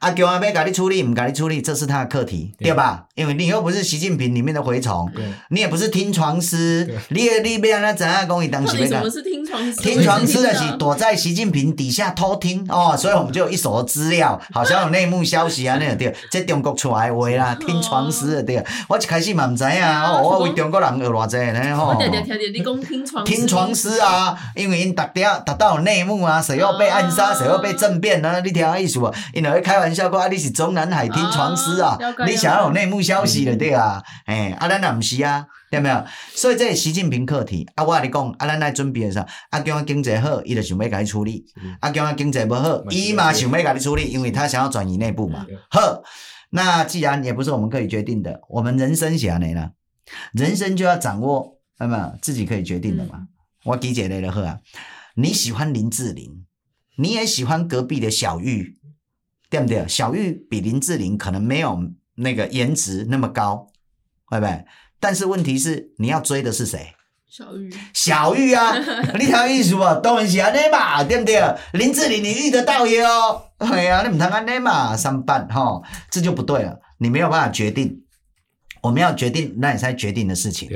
[0.00, 3.06] 阿强啊，要甲你处理，唔甲你处理，这是他的课题，对吧？
[3.16, 5.10] 因为你又不是习近平里面的蛔虫，
[5.50, 9.80] 你也不是听床师，你也你别让他怎样讲，你当时要什么是听床师？
[9.80, 21.96] 听床师的是躲在习近平底下偷听哦，所以我们就有一手资料， 好像有内幕消息啊，那个对，这中国出来的话啦，听床师的对，我一开始嘛唔知啊，我为中国人学偌济呢吼。
[23.24, 28.40] 听床师啊，因为因达到达到有内幕啊，谁要被暗杀，谁要被政变呢？
[28.44, 29.12] 你听下意思不？
[29.32, 31.96] 因为开玩笑讲啊，你是中南海听床师啊，
[32.26, 34.02] 你想要有内幕消息的对啊？
[34.26, 36.04] 哎，啊咱也唔是啊，对没有？
[36.34, 41.44] 所以这是习近平课题啊，我跟你讲，啊咱来准备的时候，阿强经济好，伊就想要甲你处理；
[41.80, 45.46] 阿强经济不好，伊嘛想要甲你处理，因为他想要转移内部嘛。
[45.70, 46.02] 好，
[46.50, 49.72] 那既然也不是我们可以决定的，我们人生是安尼啦，
[50.32, 53.26] 人生就要掌握，有没有自己可以决定的嘛？
[53.64, 54.58] 我理解你了呵啊，
[55.16, 56.46] 你喜欢林志玲，
[56.96, 58.77] 你也喜欢隔壁的小玉。
[59.50, 59.86] 对不对？
[59.88, 61.78] 小玉比林志玲可能没有
[62.16, 63.66] 那个颜值那么高，
[64.26, 64.64] 会不会？
[65.00, 66.94] 但是问题是，你要追的是谁？
[67.28, 67.70] 小玉。
[67.92, 68.74] 小玉啊，
[69.18, 69.82] 你听意思不？
[70.02, 71.40] 当然是安尼嘛，对不对？
[71.72, 73.42] 林志玲你遇得到哟？
[73.58, 75.80] 哎呀，你唔通安尼嘛，三八哈，
[76.10, 76.80] 这就不对了。
[76.98, 78.02] 你没有办法决定，
[78.82, 80.68] 我们要决定，那你才决定的事情。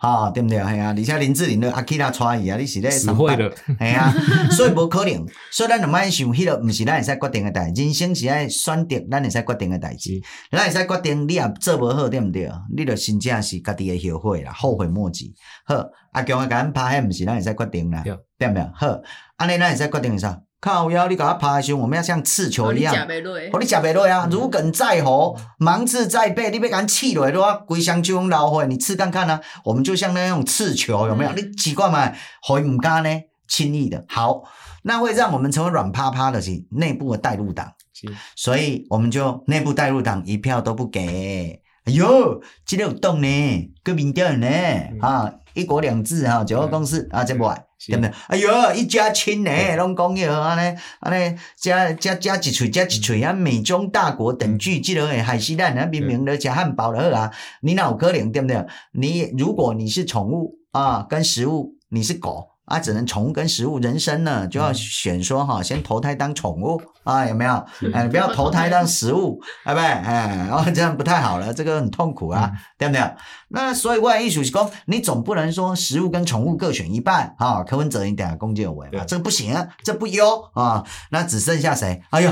[0.00, 0.56] 哈， 对不对？
[0.58, 3.38] 系啊，而且林志玲的阿基拉带伊啊，你是咧上班，
[3.78, 4.10] 哎呀，
[4.50, 5.26] 所以无可能。
[5.52, 7.82] 所以咱就莫想迄个，毋是咱会使决定的代志。
[7.82, 10.20] 人生是爱选择，咱会使决定的代志。
[10.50, 12.50] 咱会使决定，你也做无好，对毋对？
[12.74, 15.34] 你就真正是家己会后悔啦，后悔莫及。
[15.66, 18.02] 好，阿强啊，甲咱拍，迄毋是咱会使决定啦，
[18.38, 18.62] 对毋对？
[18.74, 18.98] 好，
[19.36, 20.40] 安尼咱会使决定啥？
[20.60, 22.94] 靠腰，你给他爬的时候，我们要像刺球一样。
[22.94, 24.28] 哦，你吃不落啊！
[24.30, 29.40] 如鲠在喉，芒刺在背，你要给它刺落来的话，规箱就用老虎，你刺看看啊！
[29.64, 31.30] 我们就像那种刺球，有没有？
[31.30, 32.12] 嗯、你奇怪嘛？
[32.42, 33.08] 会唔干呢？
[33.48, 34.42] 轻易的，好，
[34.82, 41.60] 那会让我们成为软趴趴的是内部的带入党，是所以我们就内部带入党一票都不给。
[41.84, 47.64] 哎呦，这个有动呢，革命调呢，嗯、啊，一国两制哈，九二共识啊，这不爱。
[47.86, 48.12] 对不对？
[48.28, 53.32] 哎哟，一家亲呢，拢讲哟安尼安尼，加加加一喙加一喙啊！
[53.32, 55.86] 美中大国等距，这个会害死咱啊！
[55.86, 57.30] 明明的吃汉堡的好啊，
[57.62, 58.66] 你哪有可能对不对？
[58.92, 62.49] 你如果你是宠物啊，跟食物，你是狗。
[62.70, 67.66] 啊，只能宠物跟食物，人生呢就要选说哈，先投胎当宠物啊，有没有？
[67.92, 73.02] 哎，不要投胎当食物，哎 不，哎，然后这样不太好了，这个很痛苦啊，对不对？
[73.48, 79.52] 那所以外艺术是讲，你总不能说食物跟宠物各选一半啊，柯文哲一点攻击我啊，这个不行，
[79.82, 82.00] 这不优啊，那只剩下谁？
[82.10, 82.30] 哎呦，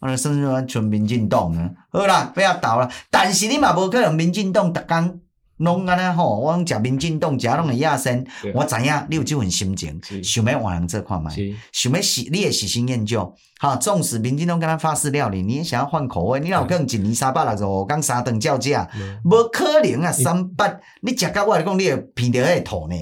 [0.00, 1.68] 那剩下全民进党呢？
[1.92, 5.20] 好啦，不要倒了，但是你嘛不可能民进党特工。
[5.60, 8.24] 拢安尼吼，我讲食民进党，食拢会野生。
[8.54, 11.30] 我知影你有即份心情，想要换人做看卖，
[11.72, 13.34] 想要喜，你也喜新厌旧。
[13.58, 16.40] 哈，纵使民进党跟他法式料理，你也想要换口味。
[16.40, 18.88] 你老可能一年三百六十五天三顿叫价，
[19.24, 20.10] 无可能啊！
[20.10, 22.96] 三百，你食到我来讲，你会鼻着会吐呢。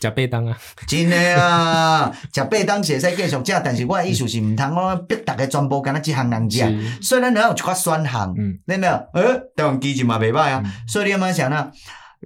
[0.00, 2.12] 食便当啊，真诶啊！
[2.34, 6.58] 食便当是会使继续食，但是我诶意思是毋通我逼逐个全部敢那即项人食。
[7.02, 8.34] 虽然咱有一寡选项，
[8.66, 8.92] 对没有？
[9.14, 10.62] 呃，台湾基金嘛袂歹啊。
[10.86, 11.70] 所以你要么想呢？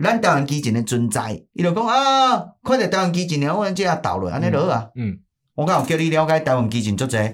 [0.02, 4.86] 咱台湾基金诶存在，伊就讲啊，看着台湾基进，我即下倒落安尼就好啊。
[4.96, 5.16] 嗯，
[5.54, 7.32] 我敢有叫你了解台湾基金足侪，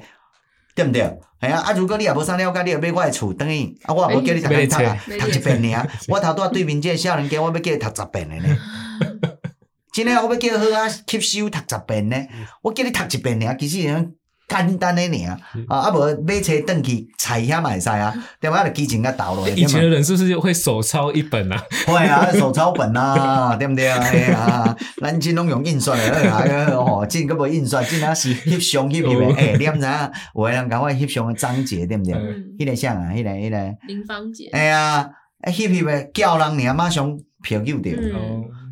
[0.74, 1.18] 对毋对？
[1.40, 5.88] 系啊，啊如果你也无啥了解，你要买我诶厝等于啊，我也无叫你逐天读啊，读一遍尔。
[6.08, 8.56] 我头拄仔对面即个少年家，我要叫伊读十遍诶呢。
[9.92, 12.16] 真诶，我要叫好啊，吸收读十遍呢。
[12.62, 13.78] 我叫你读一遍尔，其实
[14.48, 15.30] 简单诶尔
[15.68, 18.64] 啊，啊无买册转去菜遐嘛会使啊，对嘛？
[18.66, 19.48] 就基情甲倒落。
[19.48, 21.64] 以前的人是不是会手抄一本啊？
[21.86, 23.98] 会啊，手抄本啊，对毋对啊？
[24.00, 29.52] 哎呀，咱真拢用印刷诶，哎哦，真个无印刷，真啊是翕相翕翕诶。
[29.52, 30.10] 哎，你毋知影？
[30.34, 32.14] 有诶人甲我翕相诶章节，对毋对？
[32.58, 34.48] 迄个像啊，迄个迄个林芳姐。
[34.52, 35.08] 哎呀，
[35.46, 37.90] 翕翕诶叫人尔马上票救着。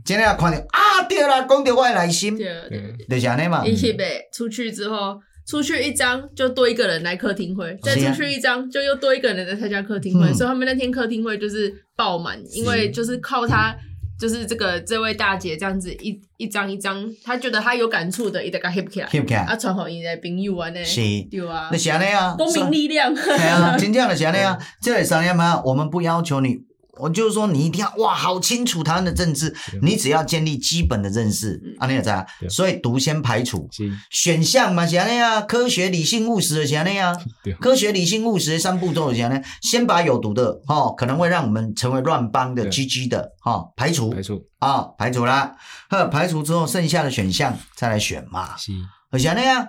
[0.05, 3.65] 今天要看到啊，对啦，讲到我的内心，就是安尼嘛。
[3.65, 13.75] 一起呗，出去之后，出去一张就多一个人来客厅会，再出去一张就又多一个人来参加客厅会，所以他们那天客厅会就是爆满，因为就是靠他，
[14.21, 26.59] 就是这个这位大姐这样子一一张一张，她觉得她有感触的，一直给他翕起来，翕起来，啊，传好伊的朋友啊，呢，是，对啊，那是安尼啊，公民力量，对啊，真正就是安尼啊， 这里商量嘛，我们不要求你。
[27.01, 29.55] 我就是说，你一定要哇，好清楚台湾的政治。
[29.83, 32.27] 你只要建立基本的认识，啊，你也知啊。
[32.49, 33.69] 所以独先排除
[34.11, 35.41] 选项嘛，是安尼啊。
[35.41, 37.17] 科学、理性、务实的是安尼啊。
[37.61, 39.43] 科学、理性、务实三步骤是安尼。
[39.63, 45.57] 先把有毒的哈，可能会让我们成为乱帮的、GG 的哈，排除，排除啊，排除啦。
[45.91, 48.57] 呵，排除之后，剩下的选项再来选嘛。
[48.57, 48.73] 是，
[49.19, 49.67] 是安尼啊。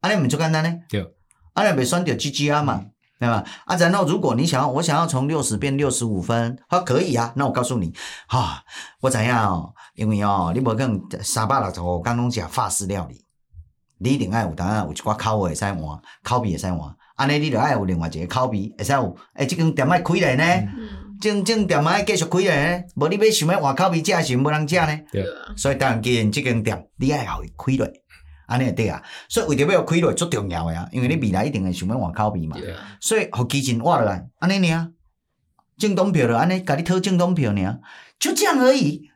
[0.00, 0.72] 安尼唔就简单呢？
[0.88, 1.04] 对，
[1.54, 2.84] 安尼袂选掉 GG 啊嘛。
[3.18, 3.44] 对吧？
[3.64, 7.32] 啊，然后如果你想要，我想要从六十变六十五分，好，可以啊。
[7.34, 7.92] 那我告诉你，
[8.28, 8.46] 哈、哦，
[9.00, 13.24] 我知影哦，因为哦，你无可能三百六十五天拢食法式料理，
[13.98, 19.16] 你一定爱有当然有一寡口味会使换，口味会使换，安尼你就爱有另外一个口味会使有。
[19.34, 20.68] 诶，这间店爱开咧呢，
[21.20, 24.96] 正正店爱继续开咧呢，无你要想要换口味食是无人食呢。
[25.10, 25.24] 对，
[25.56, 27.92] 所以当然，既然这间店你爱互伊开落。
[28.48, 34.90] 安尼对啊，所以为着要开落足重要诶啊，因为你未来一定会想要换口味嘛，啊、所以互基金挖落来，安尼尔，
[35.76, 37.80] 政党票就安尼，甲你讨政党票尔，
[38.18, 39.10] 就这样而已，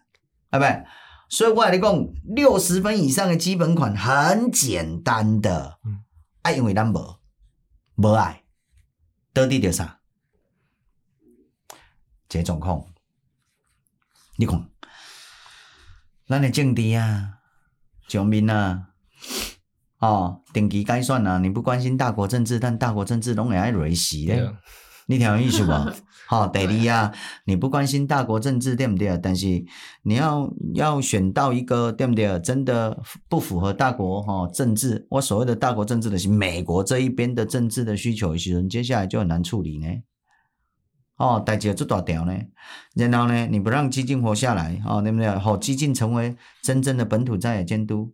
[0.53, 0.87] 系咪？
[1.31, 5.79] 所以我来讲，六十分以上的基本款很简单的，
[6.43, 7.17] 啊，因为咱无
[7.97, 8.45] 无爱，
[9.33, 10.01] 到底着啥？
[12.29, 12.93] 这种状况，
[14.37, 14.69] 你看，
[16.29, 17.39] 咱的政治啊，
[18.09, 18.91] 上面啊。
[20.03, 21.39] 哦，定期改选啊！
[21.39, 24.53] 你不关心大国政治，但大国政治拢会爱瑞死咧。
[25.07, 25.71] 你听有意思无？
[26.27, 27.13] 好、哦，第二啊，
[27.45, 29.17] 你不关心大国政治，对不对？
[29.19, 29.47] 但是
[30.03, 32.37] 你要要选到一个对不对？
[32.41, 39.87] 真的不符合大国哈、哦、政治，我所谓的大国政治的是美国这一边的政治的需求的时候，接下来就很难处理呢。
[41.17, 42.37] 哦，代志做大条呢。
[42.97, 45.29] 然后呢，你不让激进活下来，哦，对不对？
[45.39, 48.13] 好、哦，激进成为真正的本土在野监督。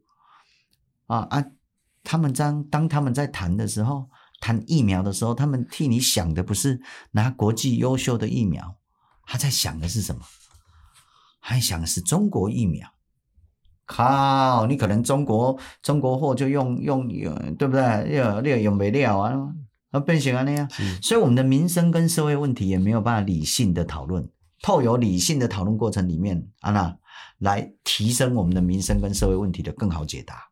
[1.07, 1.43] 啊啊！
[2.11, 4.09] 他们当当他们在谈的时候，
[4.41, 8.77] 谈疫苗的时候，他们替你想的不是拿国际优秀的疫苗，
[9.27, 10.23] 他在想的是什么？
[11.39, 12.89] 还想的是中国疫苗。
[13.85, 14.67] 靠！
[14.67, 18.17] 你可能中国中国货就用用用，对不对？
[18.17, 19.35] 要要用没料啊，
[19.91, 20.67] 啊变形啊那样。
[21.03, 24.27] 所以我们的民生跟社会问题也没有办法理性的讨论，
[24.63, 26.99] 透由理性的讨论过程里面，啊那
[27.41, 30.49] 来提升我们的民生跟社会问题的更好解答。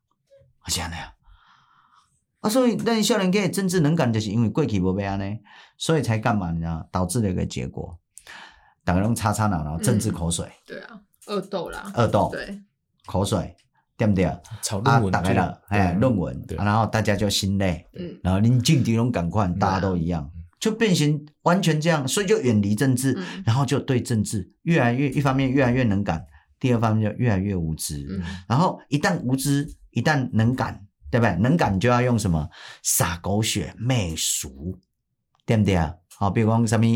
[0.67, 1.16] 是安尼啊，
[2.47, 5.37] 啊，所以咱少年家政治能干，就是因为过去无安尼，
[5.77, 6.53] 所以才干嘛？
[6.53, 7.99] 你知道，导致了一个结果，
[8.85, 10.47] 大家拢吵吵闹闹，政治口水。
[10.47, 12.63] 嗯、对啊，恶斗啦，恶斗，对，
[13.05, 13.57] 口水，
[13.97, 14.31] 对不对？
[14.63, 20.31] 炒论文，打开了，哎，论文，然后大家就心累，嗯，然后恁政敌拢赶快，大家都一样，
[20.61, 26.25] 就变形完全这样，所以就远离政治，然后就对政治越来越，一方面越来越能干，
[26.61, 28.07] 第二方面就越来越无知，
[28.47, 29.69] 然后一旦无知。
[29.97, 31.37] 一旦能干，对不对？
[31.37, 32.49] 能感就要用什么
[32.83, 34.79] 撒狗血、媚俗，
[35.45, 35.93] 对不对啊？
[36.19, 36.87] 好，比如讲什么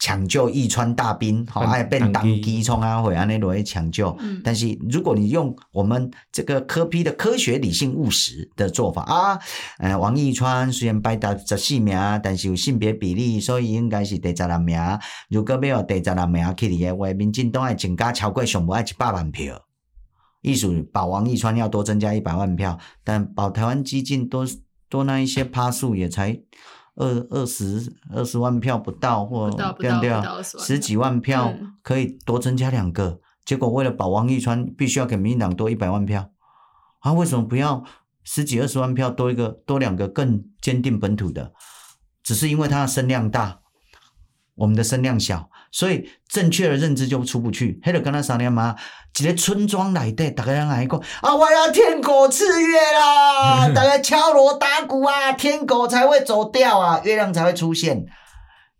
[0.00, 4.16] 抢救易川大兵，好，还有变当机冲啊，会安尼落去抢救。
[4.20, 9.38] 嗯、但是如果你用我们这个科批的科学、理性、务实的做法啊，
[9.80, 14.80] 呃，王易川虽然排到十四名，但是有性别比例，所以应该是第十六名。
[15.28, 19.60] 如果没有第十六名去的话，民进党爱增加超过上不爱一百万票。
[20.44, 24.46] 意思保王义川要多增加一百万票，但保台湾激进多
[24.90, 26.38] 多那一些趴数也才
[26.96, 30.12] 二二十二十万票不到，或对不对？
[30.42, 36.30] 十几万票可以多增加两个，嗯、结果为了保王义川，必须要给民进党多一百万票，
[36.98, 37.82] 啊，为什么不要
[38.22, 41.54] 十几二十万票多一个多两个更坚定本土的？
[42.22, 43.60] 只是因为它的声量大，
[44.56, 45.48] 我们的声量小。
[45.74, 47.80] 所以正确的认知就出不去。
[47.82, 48.76] 黑了跟他商量嘛，
[49.18, 58.06] 一个村庄来的，大家人来讲啊，我要天狗吃月啦， 大家敲锣打鼓啊，天狗才会走掉啊，月亮才会出现。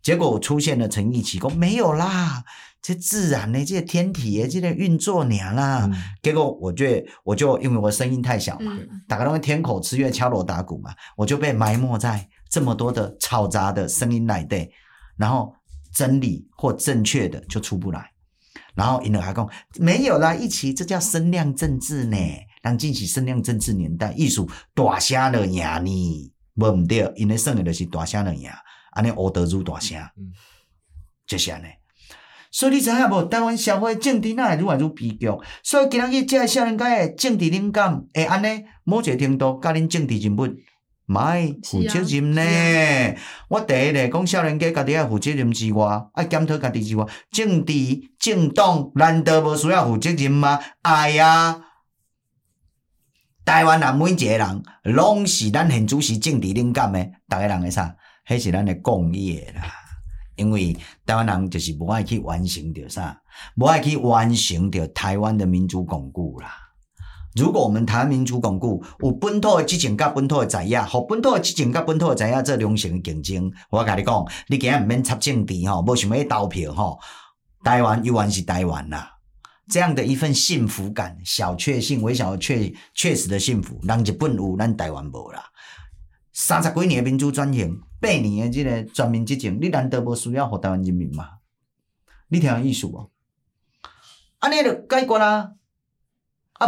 [0.01, 2.45] 结果出现了陈义奇讲没有啦，
[2.81, 5.81] 这自然的这天体的这个运作娘啦。
[5.83, 6.85] 嗯、结果我就
[7.25, 14.69] 我就因为我声音太小嘛，嗯、大家都天狗吃月敲锣打鼓嘛，我就被埋没在这么多的嘈杂的声音来的，
[15.17, 15.53] 然后。
[15.95, 18.11] 真理或正确的就出不来，
[18.75, 22.17] 然后因为还讲没有啦，一起这叫声量政治呢，
[22.61, 28.49] 让进行声量政治年代，艺术大声了赢呢，无唔对，因为算的就是大声了赢，
[28.91, 30.33] 安尼欧德如大声，嗯，
[31.25, 31.67] 就是安尼。
[32.51, 33.23] 所以你知影无？
[33.23, 35.27] 台湾社会政治哪会愈来愈悲剧？
[35.63, 40.45] 所以今日去这个少年家的政治灵感，会安尼某一个程度，甲恁政治人物。
[41.05, 42.41] 买负责任呢？
[42.41, 43.15] 啊啊、
[43.49, 47.73] 我第一咧讲少年家家己要负责任之外，爱检讨家己之外，政治
[48.17, 50.59] 政党难道无需要负责任吗？
[50.81, 51.61] 哎呀，
[53.45, 57.95] 台湾人每一个人拢是咱现主席政治灵感的，逐个人会啥？
[58.27, 59.63] 迄是咱的共业啦。
[60.35, 63.21] 因为台湾人就是无爱去完成着啥，
[63.55, 66.64] 无爱去完成着台湾的民主巩固啦。
[67.35, 76.97] 如果我们谈民主巩固，有本土的激情甲本土的在野，和本土的激情甲本土的在野做良性的竞争，我甲你讲，你今日唔免插政治吼，无想要投票吼，
[77.61, 79.11] 台湾永远是台湾啦。
[79.67, 85.43] 这样的一份幸福感，小确幸，微小确确实的幸福，人日本有，咱台湾无啦。
[86.31, 91.29] 三十几年的民主转型，八年的这个全民执政，你难道无需要给台湾人民吗？
[92.29, 93.09] 你听有意思无？
[94.39, 95.27] 安尼就解决啦。
[95.27, 95.51] 啊，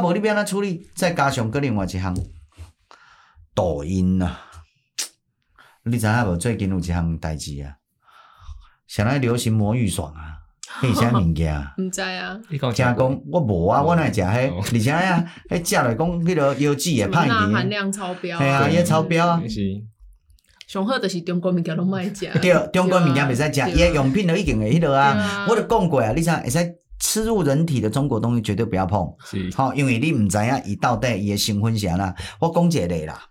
[0.01, 0.87] 无你要安怎处理？
[0.95, 2.15] 再加上搁另外一项，
[3.55, 4.41] 抖音啊，
[5.83, 6.35] 你知影无？
[6.37, 7.75] 最近有一项代志啊，
[8.87, 10.33] 啥来流行魔芋爽啊。
[10.81, 11.55] 迄是啥物件？
[11.79, 12.37] 毋知啊！
[12.49, 14.75] 听讲我无啊，我哪会食迄？
[14.75, 17.51] 而且啊，迄食来讲，迄个油脂会歹啲。
[17.51, 18.37] 含量超标。
[18.37, 19.41] 系啊，伊超标啊。
[19.47, 19.61] 是
[20.67, 22.29] 上好就是中国物件拢莫食。
[22.41, 25.45] 对，中国物件袂使食，伊个用品都已经会迄落啊。
[25.47, 26.59] 我都讲过啊，你啥会使
[26.99, 29.07] 吃入人体的中国东西绝对不要碰。
[29.25, 29.49] 是。
[29.55, 32.15] 好，因为你毋知影伊到底伊个成分啥啦。
[32.39, 33.21] 我讲一个啦。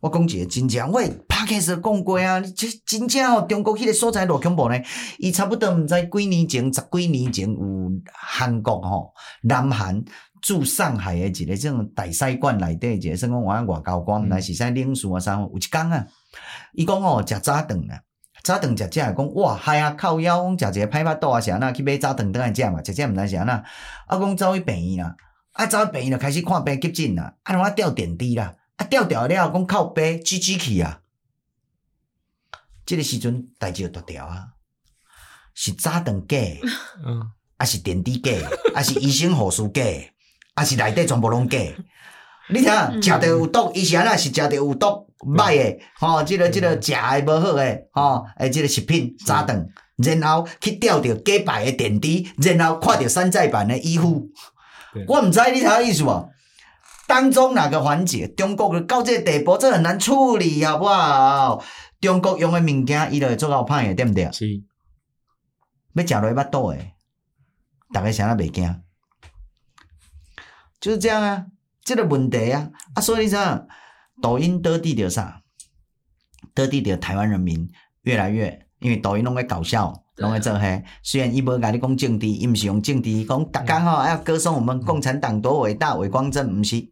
[0.00, 0.98] 我讲一个真正，我
[1.28, 4.80] Podcast 讲过啊，这真正哦，中国迄个所在偌恐怖呢。
[5.18, 9.12] 伊差不多毋知几年前、十几年前有韩国吼，
[9.42, 10.02] 南韩
[10.40, 16.06] 驻上海的一个这种大使馆内底一个，算讲我外交官，来是啥领事啊啥，有一工啊，
[16.72, 18.00] 伊讲哦，食早顿啊，
[18.42, 23.52] 早顿食食讲哇，嗨啊，靠腰，讲食一个歹巴肚啊，啥那去买早顿倒来食嘛，食食毋知是安那，
[24.06, 25.16] 啊，讲走去病院啦，
[25.52, 28.54] 啊，走去病院就开始看病急诊啦，啊，我吊点滴啦。
[28.76, 31.00] 啊，调调了，讲靠背支支去啊！
[32.86, 34.46] 这个时阵代志就大条啊，
[35.52, 36.38] 是早顿假，
[37.04, 38.32] 嗯，啊是点滴假，
[38.74, 39.82] 啊是医生护士假，
[40.54, 41.58] 啊是内底全部拢假。
[42.48, 49.68] 你听，食着有毒，以前啊是食着有毒，歹诶，吼，这个这个食诶无好诶，吼，诶，即个食品早顿，
[50.20, 52.24] 然后去吊着假牌诶电池，
[52.56, 54.28] 然后看着山寨版诶衣服，
[55.06, 56.28] 我毋知你啥意思无？
[57.06, 61.62] 当中哪个环节，中国到这个地步，这很难处理，好不好？
[62.00, 64.30] 中国用诶物件，伊就会做到歹诶，对毋对？
[64.32, 64.46] 是。
[65.94, 66.94] 要食落去巴肚诶，
[67.92, 68.80] 逐个啥啊袂惊，
[70.80, 71.46] 就是这样啊，
[71.84, 73.38] 这个问题啊，啊，所以说，
[74.20, 75.42] 抖音得地着啥？
[76.54, 77.68] 得地着台湾人民
[78.02, 80.82] 越来越，因为抖音拢会搞笑，拢会做嘿。
[81.02, 86.88] 虽然伊无甲你讲政治，伊毋是用政治讲，逐工吼要歌颂我们共产党多伟大，伟光正毋是。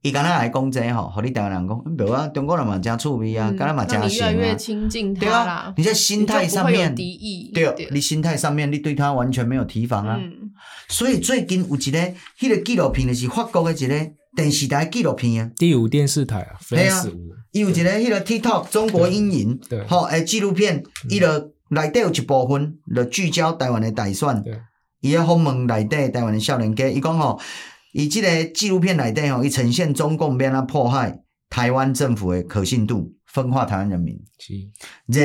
[0.00, 4.30] 伊刚才来讲这吼，和你台湾人讲，无啊，中国人嘛真趣味啊，敢若嘛真行啊。
[4.30, 10.16] 越来越亲近他对啊，你在心态上面，敌意对，你心态上面，你对他完全没有提防啊。
[10.16, 10.52] 嗯、
[10.88, 15.50] 所以最近有一个，迄、那个纪录片就是法国的一个电视台纪录片啊。
[15.56, 17.04] 第五电视台啊，对啊，
[17.50, 21.26] 伊有一个迄个 TikTok 中国阴影，吼，诶，纪录片，伊就
[21.70, 24.44] 内底有一部分，就聚焦台湾的大选，
[25.00, 27.40] 伊个访问内底台湾的少年家，伊讲吼。
[27.92, 31.20] 伊即个纪录片内底吼，伊呈现中共变啊迫害
[31.50, 34.14] 台湾政府的可信度，分化台湾人民。
[34.38, 34.52] 是，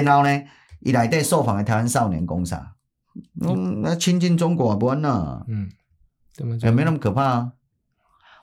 [0.01, 0.41] 然后呢，
[0.79, 2.73] 伊内底受访的台湾少年讲啥？
[3.41, 5.43] 嗯，那亲近中国不安呐。
[5.47, 5.69] 嗯，
[6.63, 7.51] 也没那么可怕啊。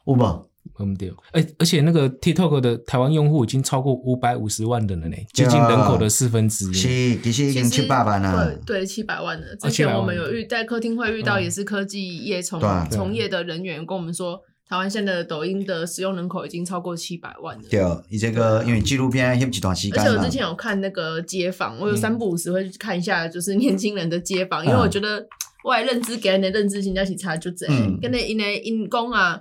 [0.07, 0.50] 有无？
[0.85, 6.73] 嗯对，而而且那个 TikTok 的台湾用户已经超过五百五十万人了呢，接近人口的四分之一。
[6.73, 6.89] 是，
[7.23, 8.55] 其实已经七百万了。
[8.67, 9.57] 对，七百万了。
[9.57, 12.61] 之前我们有遇在客厅会遇到，也是科技业从
[12.91, 17.63] 从业的人员跟我们说，台湾现在的抖音的使用人口已经超过七百万了。
[17.71, 19.47] 对，你这个因为纪录片时
[19.89, 19.93] 间。
[19.99, 25.27] 而且我之前有看那个街访，我有三不五时会去看一下，就是年轻人的街访，因为我觉得
[25.65, 29.41] 外认知给人的认知性加起差就这样，跟那因为因公啊。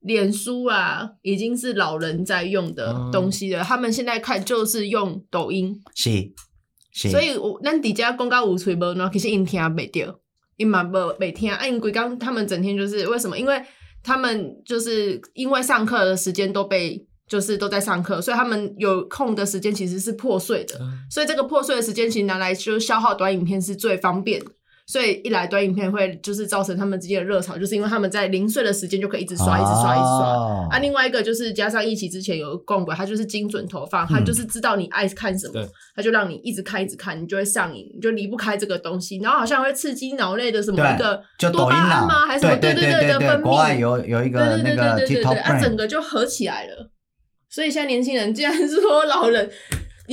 [0.00, 3.62] 脸书啊，已经是老人在用的东西了。
[3.62, 6.32] 嗯、他们现在看就是用抖音，是，
[6.92, 7.10] 是。
[7.10, 10.18] 所以我咱底下公告无吹无呢，其实因听袂到，
[10.56, 11.52] 因嘛无袂听。
[11.52, 13.38] 啊，因鬼刚他们整天就是为什么？
[13.38, 13.62] 因为
[14.02, 20.78] 他们就是因为上课的时间都被就是都在上课，所以他们有空的时间其实是破碎的。
[20.80, 24.46] 嗯、所以这个破碎的时间其实拿来就消耗短影片是最方便的。
[24.90, 30.66] 所以一来短影片会就是造成他们之间的热潮，就是因为他们在零碎的时间就可以一直刷，一直刷，一直刷。
[30.68, 35.64] 啊，另外一个就是加上疫情之前有共轨，它就是精准投放，它就是知道你爱看什么，
[35.94, 39.18] 他就让你一直看，一直看，你就会上瘾，你就离不开这个东西。
[39.18, 41.22] 然后好像会刺激脑内的什么一个
[41.52, 42.26] 多巴胺吗？
[42.26, 42.56] 还是什么？
[42.56, 43.42] 对对对对，分泌。
[43.44, 46.90] 国外有有一个那个对对对对对，啊，整个就合起来了。
[47.48, 49.48] 所以现在年轻人竟然是说老人。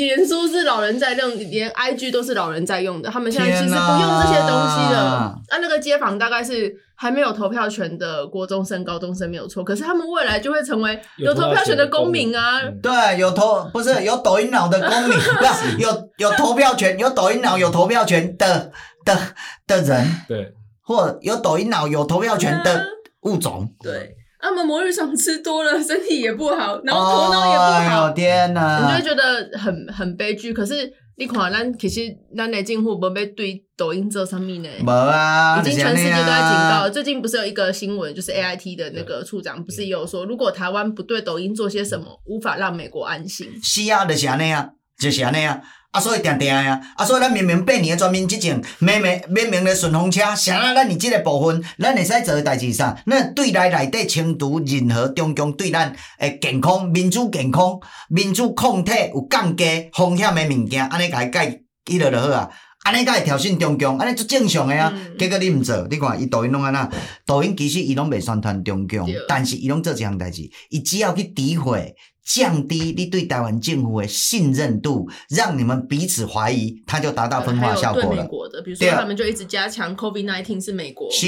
[0.06, 3.10] 脸书是老人在用，连 IG 都是老人在用的。
[3.10, 5.00] 他们现在其实不用这些东西的。
[5.00, 9.64] 啊，那个街坊大概是还没有投票权的国中生、高中生没有错。
[9.64, 12.62] 可是他们未来就会成为有投票权的公民啊！
[12.82, 18.72] 对，有投不是有抖音脑的公民， 不是有有投票权、有抖音脑有投票权的
[19.04, 19.18] 的
[19.66, 22.86] 的人，对，或有抖音脑有投票权的
[23.22, 23.68] 物种。
[23.82, 24.16] 对。
[24.40, 28.06] 他们魔芋爽吃多了，身体也不好，然后头脑也不好。
[28.06, 28.80] 哦、天哪！
[28.80, 30.54] 你就会觉得很很悲剧。
[30.54, 32.02] 可是你看，咱其实
[32.36, 34.70] 咱的政府无要对抖音做上面呢？
[34.86, 36.88] 无啊，已经全世界都在警告。
[36.90, 43.48] 最近不是有一个新闻，就是 A I T 的那个处长，不是也有说，如果台湾不对抖音做些什么，无法让美国安心。
[43.64, 44.70] 是啊，就是安尼啊，
[45.00, 45.60] 就是安尼啊。
[45.92, 50.74] 啊，所以定定呀，啊，所以咱明明八年的全面执政，明明明明的顺风车，啥啊？
[50.74, 52.96] 咱伫即个部分，咱会使做诶代志啥？
[53.08, 57.80] 咱对内内底清除任何中共对咱诶健康、民主健康、
[58.10, 62.50] 民主抗体有降低风险诶物件，安尼甲伊改伊落就好啊。
[62.84, 64.94] 安尼甲会挑衅中共，安尼足正常诶啊。
[64.94, 66.90] 嗯、结果你毋做，你看伊抖音拢安那，
[67.26, 71.96] 抖音其实伊拢未宣传中共，但是伊拢做一项代志，伊只要去诋毁。
[72.28, 78.09] 降低你对台湾政府的信任度，让你们彼此怀疑，它就达到分化效果了。
[78.09, 81.09] 对美国的，比如说他们就一直加强 COVID nineteen 是美国。
[81.09, 81.25] 是，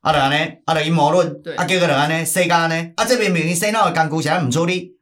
[0.00, 4.96] 啊就安尼，啊就阴谋论，对啊结果就安尼，世界安尼，啊这边明明洗脑的干股，现在唔处理。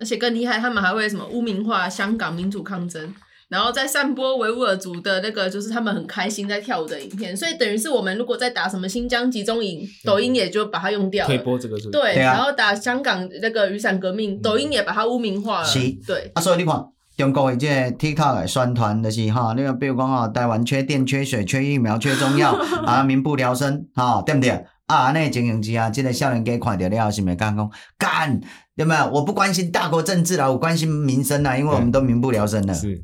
[0.00, 3.14] 而且更厉害，他们还会什么污名化香港民主抗争。
[3.54, 11.28] 然后再散播维吾尔族的那个，就是他们很开心在跳舞的影片，所以等于是我们如果在打什么新疆集中营，抖音也就把它用掉了。
[11.28, 11.88] 推播这个是。
[11.88, 15.64] 对，然后打香港那个雨伞革命，抖音也把它污名化了。
[15.64, 16.32] 是，对。
[16.34, 16.84] 啊，所以你看，
[17.16, 22.50] 中国的这个 TikTok 的宣传就是哈，那个比如讲哈，台湾缺电、缺水、缺疫苗、缺中药
[22.84, 24.64] 啊，民不聊生，哈，对不对？
[24.86, 28.40] 啊，那经营机啊，这个少年家看到了，是咪讲讲干？
[28.76, 29.08] 对没有？
[29.12, 32.74] 我不关心大国政治啦，我关心民生啦，因为我们都民不聊生了。
[32.74, 33.00] 是。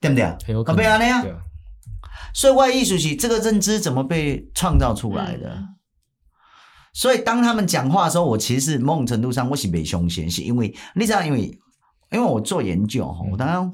[0.00, 0.36] 对不对啊？
[0.64, 1.24] 可不要那样。
[2.34, 5.48] 所以我的意思是，这个认知怎么被创造出来的？
[5.54, 5.68] 嗯、
[6.92, 11.42] 所以当他们讲话的时候，我其实某种程度上我是没凶险，是因为你知道，因为
[12.10, 13.72] 因为我做研究哈，我当然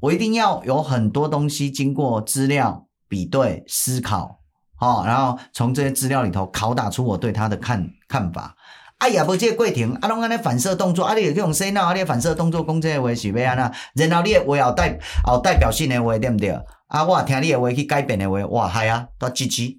[0.00, 4.40] 我一定要有很多东西经过资料比对思考，
[4.80, 8.56] 哦，然后从这些资料里头拷打出我对他的看看法。
[8.98, 13.72] 哎呀，无这个过程，啊，拢安尼反射动作，啊，你会去用洗脑，啊，你反射动作讲这个话是要安那？
[13.94, 16.50] 然后你的话有代有代表性的话，对不对？
[16.88, 19.78] 啊，我听你的话去改变的话，哇，嗨啊，都 GG，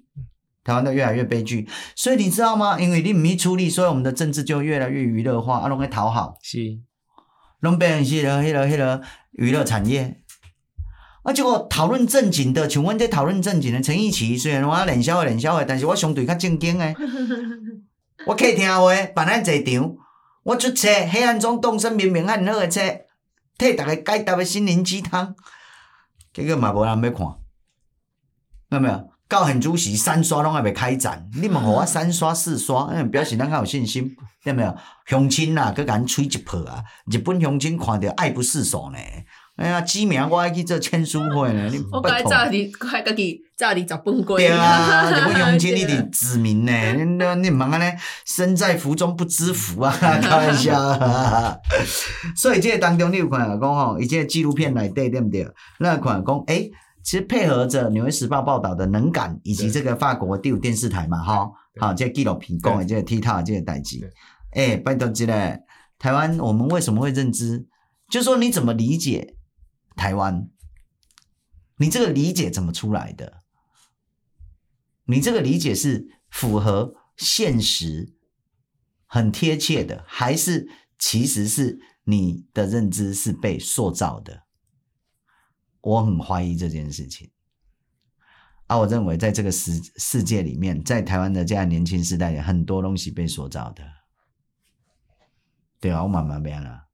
[0.64, 1.68] 台湾都越来越悲剧。
[1.94, 2.80] 所以你知道吗？
[2.80, 6.78] 因为你唔去处理，所以我们的政治就越来越娱乐化，啊，拢去讨好，是，
[7.60, 9.02] 拢变成迄个、迄个、迄个
[9.32, 10.16] 娱乐产业。
[11.24, 16.96] 啊，结果讨论正经的，请问在讨论正经的陈奕奇，虽然我冷笑话冷笑话，但是我相对较正经诶。
[18.26, 19.96] 我可以听话，办咱这场，
[20.42, 22.80] 我出册《黑暗中动身明明暗》很好诶册，
[23.56, 25.34] 替大家解答诶心灵鸡汤，
[26.32, 27.36] 结果嘛无人要看，看
[28.70, 29.10] 到没有？
[29.28, 34.76] 到很主席三刷拢还没开展，你们和我三刷四刷，表示咱较有信心，对没有？
[35.06, 36.82] 乡亲呐，佮咱吹一泡啊！
[37.06, 38.98] 日本乡亲看着爱不释手呢。
[39.60, 41.68] 哎呀，指名我爱去做签书会呢。
[41.70, 44.48] 你我该早你，快家己早点找本归。
[44.48, 46.72] 对啊，日本乡亲你得指名呢。
[46.94, 47.04] 你
[47.42, 47.84] 你忙安尼，
[48.24, 49.92] 身在福中不知福啊！
[50.00, 50.72] 开玩笑。
[52.34, 55.46] 所以这个当中你有看讲吼，一些纪录片来对对不对？
[55.78, 56.68] 那看讲，哎。
[57.02, 61.50] 其实配合着《纽约时报》报道的《能感》，以及这个法国第五电视台嘛，哈，
[61.80, 63.98] 好，这个纪录片讲的这个 TikTok 这个代志，
[64.52, 65.60] 哎，拜托之嘞，
[65.98, 67.64] 台湾我们为什么会认知？
[68.10, 69.34] 就是说你怎么理解
[70.00, 70.48] 台湾？
[71.76, 73.42] 你这个理解怎么出来的？
[75.04, 78.14] 你这个理解是符合现实、
[79.04, 80.66] 很贴切的，还是
[80.98, 84.44] 其实是你的认知是被塑造的？
[85.82, 87.30] 我很怀疑这件事情，
[88.68, 93.84] 啊，我认为在这个世世界里面，在台湾的这样年轻时代，很多东西被塑造的，
[95.78, 96.88] 对啊，我慢慢变了，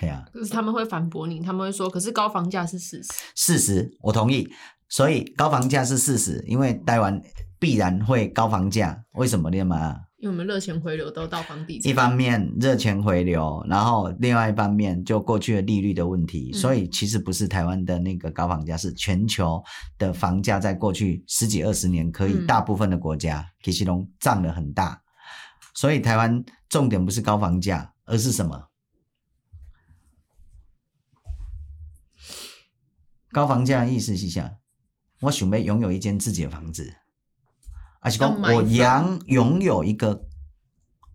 [0.00, 4.48] 对啊，就是他们会反驳你，他们会说，可是高房价是事实，事实我同意，
[4.88, 7.20] 所以高房价是事实，因为台湾
[7.58, 9.96] 必然会高房价，为什么呢嘛？
[10.18, 19.62] 因为我们热钱回流都到房地产，一方面热钱回流，然后另外一方面就过去的利率的问题，所以其实不是台湾的那个高房价，是全球
[19.96, 25.00] 的房价在过去十几二十年，可以大部分的国家其实都涨了很大，
[25.72, 28.60] 所以台湾重点不是高房价，而是什么？
[33.32, 34.58] 高房价的意思是啥？
[35.20, 36.94] 我准备拥有一间自己的房子。
[38.00, 40.28] 而且讲我养拥有一个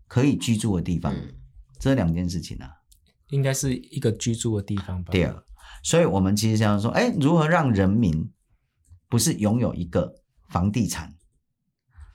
[0.07, 1.35] 可以居住的地方，嗯、
[1.79, 2.69] 这两件事情啊，
[3.29, 5.11] 应该是一个居住的地方吧？
[5.11, 5.43] 对啊，
[5.81, 8.31] 所以我们其实想说，哎，如何让人民
[9.07, 10.13] 不是拥有一个
[10.49, 11.15] 房地产？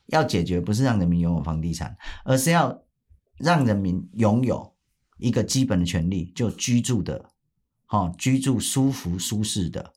[0.08, 2.82] 要解决不是让人民拥有房地产，而是要
[3.38, 4.76] 让人民拥有
[5.16, 7.30] 一个基本的权利，就居住的，
[7.90, 9.92] 好、哦、居住舒服舒适的，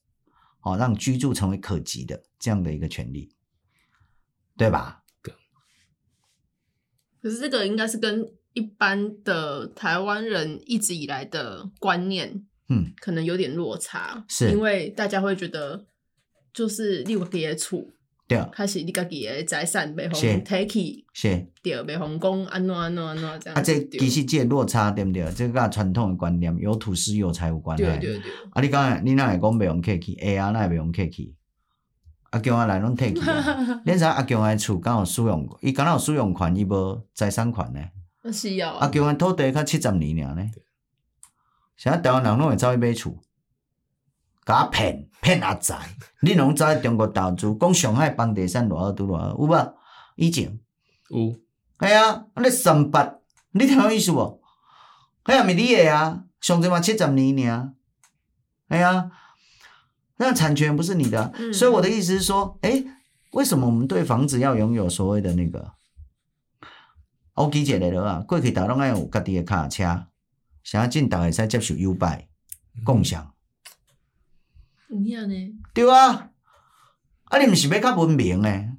[0.59, 3.35] 好、哦、让居住成为可及的这样的一个权利。
[4.57, 5.03] 对吧？
[7.19, 15.87] 可是这个应该是跟一般的台湾人一直以来的观念，嗯，可能有点落差，是因为大家会觉得，
[16.53, 17.91] 就是你有别处。
[18.31, 23.59] 对，还是你家己的财产被红 take，是，对，被红讲安怎安怎安怎这样。
[23.59, 25.29] 啊，这其实这个落差对不对？
[25.33, 27.83] 这个传统的观念有土司有财有关系。
[27.83, 28.31] 对对对。
[28.51, 31.33] 啊，你刚才你那会讲被红 take，哎呀，那会被红 take，
[32.29, 33.43] 阿强阿来拢 take 啊。
[33.85, 38.31] 恁知阿强的厝刚好使用，伊刚好使用权，伊无财产权呢。
[38.31, 38.71] 是要。
[38.75, 40.49] 阿强的土地才七十年尔呢。
[41.75, 43.21] 现在台湾人拢会走去买厝。
[44.45, 45.77] 甲骗骗阿财，
[46.21, 49.73] 你拢走去中国投资，讲上海房地产偌好拄偌好，有无？
[50.15, 50.59] 以前。
[51.09, 51.35] 有，
[51.77, 53.17] 哎呀，你三八，
[53.51, 54.41] 你听有意思无？
[55.23, 57.73] 哎呀，咪你诶啊，上济嘛七十年尔，
[58.69, 59.11] 哎啊，
[60.17, 62.87] 那产权不是你的，嗯、所以我的意思是说，诶、欸，
[63.33, 65.73] 为什么我们对房子要拥有所谓的那个？
[67.35, 70.07] 我举一个了啊，过去大家拢爱有家己诶卡车，
[70.63, 72.25] 现在进大家会使接受 U-Bike
[72.83, 73.33] 共享。
[74.91, 75.53] 有影呢？
[75.73, 76.29] 对啊，
[77.25, 78.71] 啊，你毋是要较文明诶？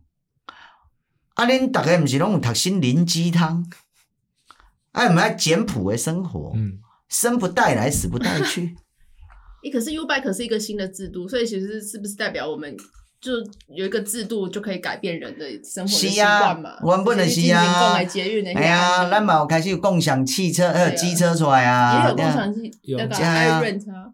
[1.35, 3.67] 啊，恁逐个毋是拢有读心灵鸡汤？
[4.93, 8.77] 啊，毋爱简朴诶生活，嗯、生不带来，死不带去。
[9.65, 12.77] 诶， 可是 U-Bike 可是一个新的制度，所以其实是不是代表我们？
[13.23, 13.31] 就
[13.73, 16.71] 有一个制度就可以改变人的生活的习惯嘛？
[16.85, 23.15] 原本就是啊，哎呀，咱嘛有开始有共享汽车、呃机车出来啊，也有共享汽那个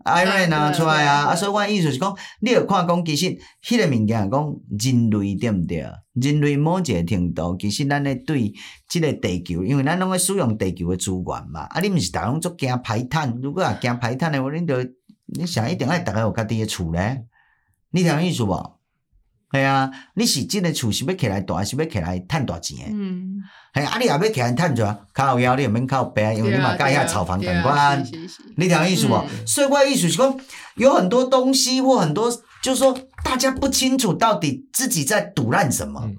[0.04, 3.34] iRent 啊出来啊，啊，所以我意思是讲，你有看讲，其实
[3.64, 5.86] 迄个物件讲人类对毋对？
[6.12, 8.52] 人类某一个程度，其实咱咧对
[8.90, 14.76] 即个地球，因为咱拢会使用地球的资源嘛，啊，你毋是逐个拢足惊排碳，如果也惊排碳的话，恁就
[15.24, 17.24] 你想一定爱逐个有家己的厝咧，
[17.92, 18.77] 你听意思无？
[19.50, 22.90] 系啊，你是真个厝是要起来大，还是要起来赚大钱诶？
[22.92, 23.42] 嗯，
[23.72, 28.04] 系啊，你也要起来赚着，靠腰你又免靠背，因为你嘛盖遐炒房感官，
[28.56, 29.14] 你听意思无？
[29.14, 30.38] 嗯、所以我意思是讲，
[30.76, 32.30] 有很多东西或很多，
[32.62, 36.14] 就是说大家不清楚到底自己在赌烂什么，嗯、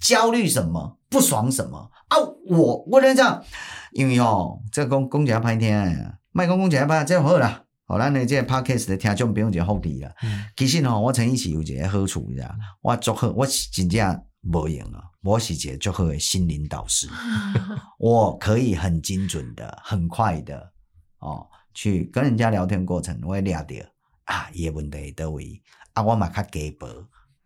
[0.00, 2.16] 焦虑什么，不爽什么啊？
[2.46, 3.42] 我我跟你讲，
[3.90, 7.62] 因为哦，这讲讲起来歹听，卖讲讲起来歹，这样好啦。
[7.90, 10.14] 好，咱的这个 podcast 的听众不用一个福利啦。
[10.22, 12.54] 嗯、其实吼，我陈奕是有一个好处，你知道？
[12.82, 15.02] 我做好，我是真正无用啊。
[15.22, 17.08] 我是一个做好的心灵导师，
[17.98, 20.70] 我可以很精准的、很快的
[21.18, 23.74] 哦，去跟人家聊天过程，我会聊到
[24.22, 25.60] 啊，伊个问题在倒位
[25.94, 26.86] 啊，我嘛较鸡婆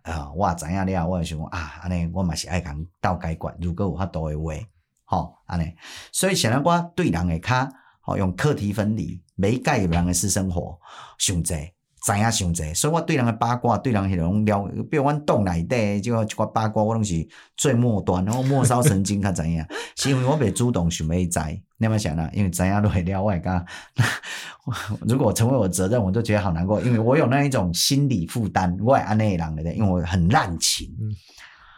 [0.03, 4.53] 啊，我也知影了，我会想啊，安尼我嘛是爱讲倒解决，如果有法度的话，
[5.07, 5.73] 吼安尼。
[6.13, 7.67] 所以现在我对人会较。
[8.07, 10.79] 好，用课题分离，没介入人的私生活，
[11.17, 11.55] 上济，
[12.05, 17.27] 知影上济，所以我对人的八卦，对人迄种了，比如阮洞内底，就一寡八卦，我拢是
[17.57, 19.65] 最末端，然后末梢神经较知影，
[19.97, 21.41] 是因为我袂主动想要知，
[21.79, 22.29] 你有没有想到？
[22.35, 23.65] 因为知影都会了，我会讲，
[25.09, 30.95] 如果成为我责任，我就觉得好难过，因为我有那一种心理负担，我会安尼人的，因为我很滥情。
[31.01, 31.09] 嗯、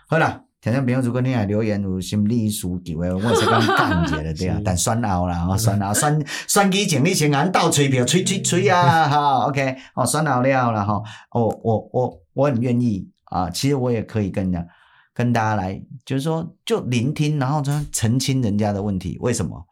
[0.09, 0.43] 好了。
[0.67, 11.01] 听众朋友，如果你来留言有心理需求的，我是讲讲一下的对啊， 但选后啦，选后选选举前你先按倒吹票，吹吹吹啊，好，OK，哦，选后了啦，哈，
[11.31, 14.67] 我我我我很愿意啊，其实我也可以跟人家
[15.15, 19.65] 跟大家来，就是说就聆听，然后就澄清人家的问题，为什么？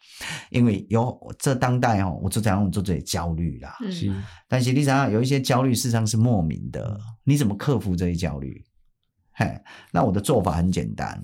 [0.50, 4.14] 因为有这当代哦，我就这样做这些焦虑啦，是，
[4.48, 8.64] 但是你想想有一些焦虑，事实上是莫名的，你怎么克服这些焦虑？
[9.36, 9.60] 嘿，
[9.90, 11.20] 那我的做法很简单，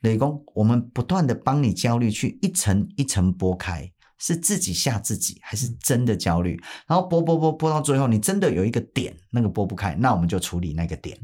[0.00, 6.56] 雷公，我们不断的帮你焦虑去一层一层剥开，是自己吓自己，还是真的焦虑？
[6.86, 11.18] 然后剥剥剥剥到最后，你真的有一个点，那个剥不开，那我们就处理那个点，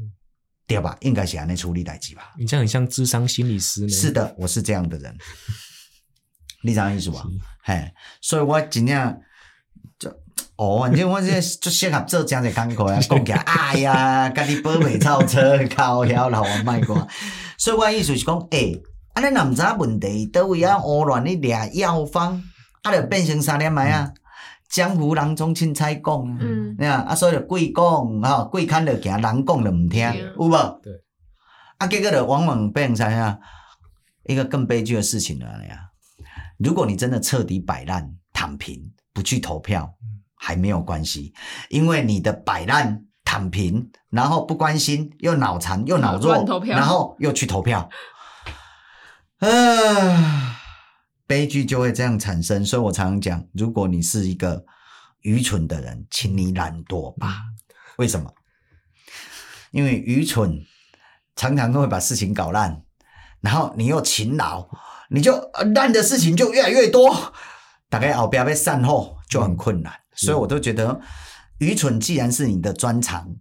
[0.67, 0.97] 对吧？
[0.99, 2.33] 应该是按呢处理代志吧？
[2.37, 3.89] 你这样很像智商心理师呢。
[3.89, 5.17] 是的，我是这样的人，
[6.63, 7.23] 你这样意思吧？
[7.63, 9.19] 嘿，所以我尽量就。
[10.57, 17.05] 哦，反正我这就适合做这样的工课啊，讲起来，哎呀，家己保美造车，靠晓老王卖瓜。
[17.57, 18.81] 所以我意思是讲，哎、欸，
[19.13, 22.41] 啊，你若毋知问题，倒位啊，胡乱咧掠药方，
[22.83, 24.13] 啊，就变成啥念卖啊？
[24.69, 30.79] 江湖人中凊彩讲，嗯，你看啊，所以就鬼讲，吼，贵看着行，人讲就毋听，有无？
[30.81, 30.93] 对。
[31.77, 33.37] 啊，结果就往往变成啥呀？
[34.23, 35.89] 一个更悲剧的事情了呀。
[36.57, 38.81] 如果你真的彻底摆烂、躺平，
[39.13, 39.93] 不去投票。
[40.45, 41.33] 还没有关系，
[41.69, 47.89] 因为你的摆烂、躺平，然后不关心，又脑残又脑弱，然后又去投票，
[49.39, 50.59] 啊，
[51.25, 52.63] 悲剧就会这样产生。
[52.63, 54.63] 所以我常常讲，如果你是一个
[55.21, 57.41] 愚蠢的人，请你懒惰吧。
[57.97, 58.31] 为什么？
[59.71, 60.61] 因为愚蠢
[61.35, 62.83] 常常都会把事情搞烂，
[63.41, 64.69] 然后你又勤劳。
[65.09, 67.33] 你就烂的事情就越来越多，
[67.89, 69.91] 大概后边被善后就很困难。
[70.15, 70.99] 嗯、所以我都觉得，
[71.59, 73.35] 愚蠢既然是你的专长，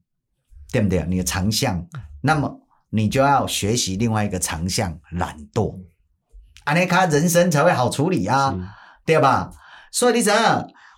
[0.73, 1.05] 对不对？
[1.09, 1.87] 你的长项，
[2.23, 2.61] 那么
[2.91, 5.81] 你就要学习另外一个长项——懒惰。
[6.65, 8.59] 安尼卡人生才会好处理啊，是
[9.05, 9.51] 对吧？
[9.93, 10.37] 所以你知影，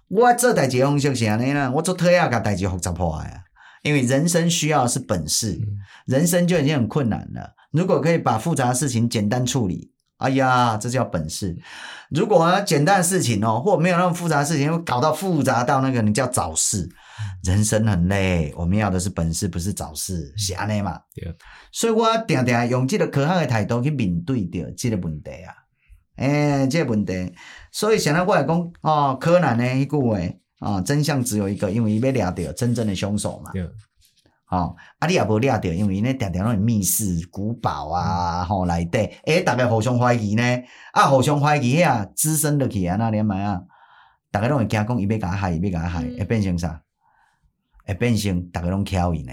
[0.08, 3.42] 我做代志方式是安尼啦，我做特要甲代志复杂化呀。
[3.82, 7.54] 因为人生需要的是本事，嗯、人生就已经很困难了。
[7.70, 11.56] 如果可以把复杂的事情简单处理，哎呀，这叫本事。
[12.10, 16.88] 如果简单的事情哦，或没有那么复杂的事情，会搞到复杂到那个，你叫找事。
[17.44, 20.98] 人生很累，我们要的是本事，不是找事，是安尼嘛？
[21.14, 21.34] 对。
[21.72, 25.54] 所以我定定用这个科学的态度去面对着这个问题啊。
[26.16, 27.34] 诶，这个问题，
[27.72, 30.18] 所以现在我来讲哦，柯南呢一句话。
[30.58, 33.50] 啊、哦，真相只有一个，因为伊要抓到真正的凶手嘛。
[33.52, 33.62] 对。
[34.48, 40.42] 哦，啊，你也无抓着，因为伊呢常常拢密室、古堡啊，吼内底，诶，大家互相怀疑呢，
[40.92, 43.60] 啊，互相怀疑遐滋生落去啊，那连麦啊，
[44.30, 46.80] 大家拢会惊讲伊要甲害，伊要甲害，会变成啥？
[47.84, 49.32] 会变成大家拢挑伊呢。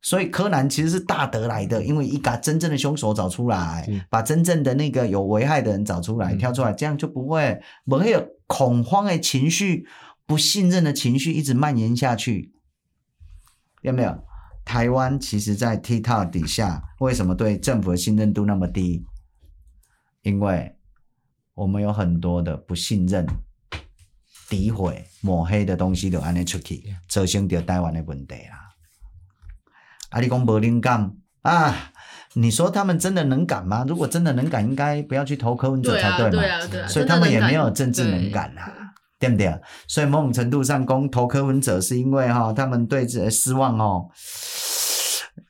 [0.00, 9.86] 所以柯南其实是大得来的，因为伊把真正的凶手找出来，把真正的那个有危害的人找出来，挑出来，这样就不会无迄个恐慌的情绪。
[10.28, 12.52] 不信任的情绪一直蔓延下去，
[13.82, 14.25] 有没有？
[14.66, 19.06] 台湾其实，在 TikTok 底下，为什么对政府的信任度那么低？
[20.22, 20.76] 因为
[21.54, 23.24] 我们有很多的不信任、
[24.50, 28.74] 诋毁、抹黑的东西都安尼出去，造成着台湾的问题啦。
[30.10, 31.12] 啊，你讲无灵感
[31.42, 31.92] 啊？
[32.34, 33.84] 你说他们真的能敢吗？
[33.86, 36.30] 如果真的能敢，应该不要去投柯文哲才对嘛？
[36.30, 38.85] 对啊，对啊，对啊，所以他们也没有政治能感啦。
[39.18, 39.50] 对不对？
[39.88, 44.08] 所以某种程度上，公投柯文哲是因为哈，他们对这失望哦。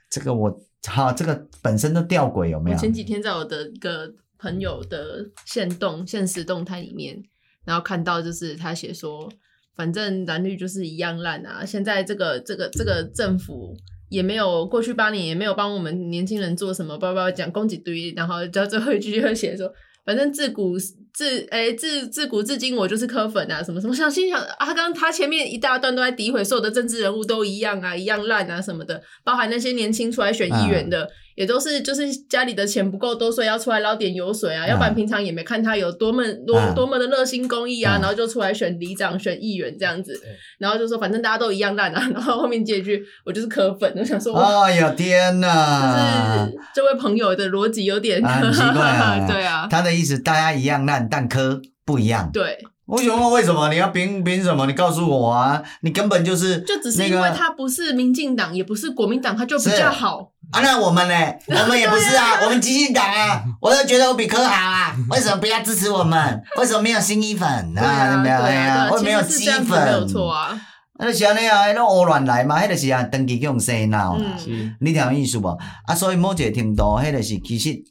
[0.08, 2.76] 这个我哈，这个本身都吊诡有没有？
[2.76, 4.08] 前几天在我的一个
[4.38, 7.20] 朋友的现动、现实动态里面，
[7.64, 9.28] 然后看到就是他写说，
[9.74, 11.64] 反正蓝绿就是一样烂啊。
[11.64, 13.76] 现在这个这个这个政府
[14.08, 19.72] 也没有过去八年也没有帮我们年轻人做什么，叭叭讲攻击堆，然后到最后一句就写说，
[20.04, 20.76] 反正自古。
[21.16, 31.04] 自诶、欸，自自古至今我就是柯粉啊，什么什么，想心想啊，他刚他前面一大段都在诋毁所有的政治人物都一样啊，一样烂啊什么的，包含那些年轻出来选议员的。
[31.04, 40.18] 嗯也都是就是家里的钱不够多，所以要出来捞点油水啊，要不然平常也没看他有多么多多么的热心公益啊，然后就出来选里长、选议员这样子，
[40.58, 52.58] 然后就说反正大家都一样烂啊， 然后后面接一句我就是柯粉，我想说，哎呀天哪，就是这位朋友的逻辑有点很奇怪， 对啊，他的意思大家一样烂，但柯不一样，对。
[52.86, 53.32] 我想问？
[53.32, 54.64] 为什么你要凭凭什么？
[54.66, 55.60] 你告诉我啊！
[55.80, 60.60] 你根本就是、那个、就只是因为他不是民进党，也不是国民党，他就比较好啊。
[60.60, 61.14] 那我们呢？
[61.62, 64.94] 我们也不是啊，我们激进党啊，我都觉得我比柯好啊。
[65.10, 66.40] 为什么不要支持我们？
[66.58, 68.22] 为什么没有新衣粉啊？
[68.22, 70.56] 没有啊，我没有基粉，没有错啊。
[70.98, 74.36] 那是安尼啊，那乌乱来嘛，迄个是啊，登记用洗脑啦。
[74.80, 75.48] 你听有意思无？
[75.86, 77.82] 啊，所以某一个程度，迄个是其实。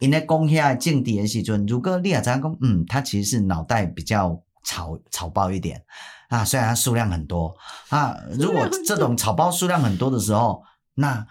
[0.00, 5.82] 因咧讲遐政治的时阵，如果你也知影讲，嗯，他其实是脑袋比较草草包一点
[6.28, 7.56] 啊，虽然他数量很多
[7.88, 10.62] 啊，如果这种草包数量很多的时候，
[10.94, 11.24] 那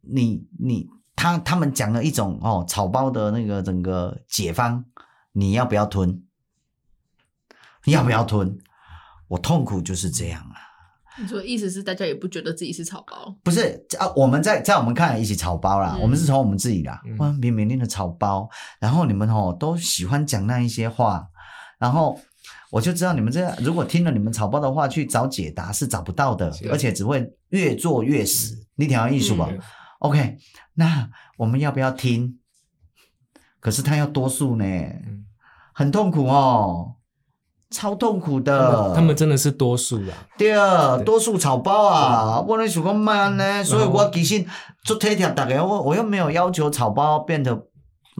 [0.00, 4.84] 你你他他们讲了一种哦草包的那个整个解方，
[5.32, 6.22] 你要不要吞？
[7.84, 8.58] 你要不要吞？
[9.28, 10.51] 我痛苦就是这样啊。
[11.18, 13.36] 你说意思是大家也不觉得自己是草包？
[13.42, 18.48] 不是啊，我们在在我们看来一起草包啦，嗯、我们是从我们自己啦，我们明明的草包，
[18.80, 21.28] 然后你们哦都喜欢讲那一些话，
[21.78, 22.18] 然后
[22.70, 28.54] 我就知道你们这样，如果听了你们草包的话去找解答是找不到的，而且只会越做越死。
[28.54, 29.60] 嗯、你听艺术吧、嗯、
[29.98, 30.38] OK，
[30.74, 32.38] 那我们要不要听？
[33.60, 34.64] 可是他要多数呢，
[35.74, 36.96] 很痛苦哦。
[37.72, 40.12] 超痛苦的，他们真的是多数啊。
[40.36, 44.44] 对啊，多数草包啊，我那想讲慢呢，所以我其实
[44.84, 47.56] 做体贴大家我我又没有要求草包变得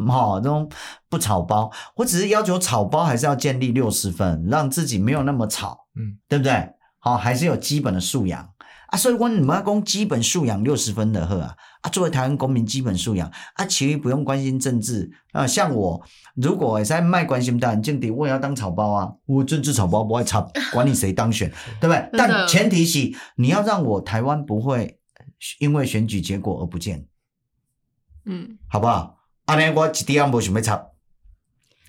[0.08, 0.68] 好那种
[1.10, 6.70] 不草包，我只是要求草包还是要建立六十分，让自己没有那么草，嗯，对不对？
[6.98, 8.48] 好，还是有基本的素养
[8.92, 8.96] 啊。
[8.96, 11.56] 所以我你们要讲基本素养六十分的呵啊。
[11.82, 15.44] 啊，作为台湾公民基本素养啊，其余不用关心政治啊。
[15.44, 16.00] 像我，
[16.36, 19.10] 如果在卖关心的政敌，我也要当草包啊。
[19.26, 20.40] 我政治草包不会插，
[20.72, 21.50] 管你谁当选，
[21.82, 22.08] 对不对？
[22.12, 25.00] 但前提是你要让我台湾不会
[25.58, 27.04] 因为选举结果而不见，
[28.26, 29.18] 嗯，好不好？
[29.46, 30.86] 安尼我一点也无想要插，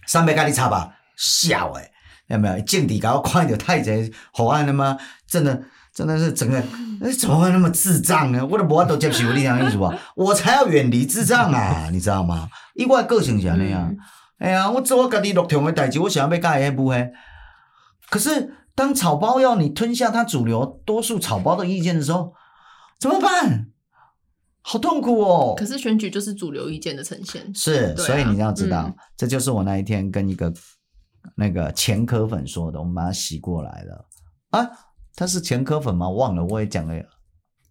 [0.08, 1.91] 三百跟你插吧，笑诶，
[2.30, 2.60] 有没有？
[2.62, 4.97] 政治搞我看到太贼好案了吗？
[5.28, 5.66] 真的。
[5.93, 6.57] 真的是整个，
[7.01, 8.45] 哎，怎么会那么智障呢？
[8.45, 9.93] 我都无法度接受你这样意思吧？
[10.15, 12.49] 我才要远离智障啊，你知道吗？
[12.75, 13.95] 以我个性是那样，
[14.39, 17.11] 哎呀，我做我家己落场的代志，我想要甲伊迄部诶。
[18.09, 22.33] 可是当草包要你吞下他主流多数草包的意见的时候，
[22.99, 23.67] 怎么办？
[24.65, 25.53] 好痛苦哦！
[25.57, 30.53] 可是选举就是主流意见的呈现，是，啊、所以你要知道、嗯，这就是我那一天跟一个
[31.35, 34.05] 那个前科粉说的，我们把它洗过来了
[34.51, 34.69] 啊。
[35.16, 36.09] 他是前科粉吗？
[36.09, 37.03] 忘了，我也讲了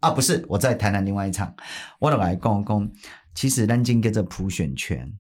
[0.01, 1.55] 啊，不是，我在台南另外一场，
[1.99, 2.91] 我来讲讲，
[3.35, 5.13] 其实南京叫做普选权。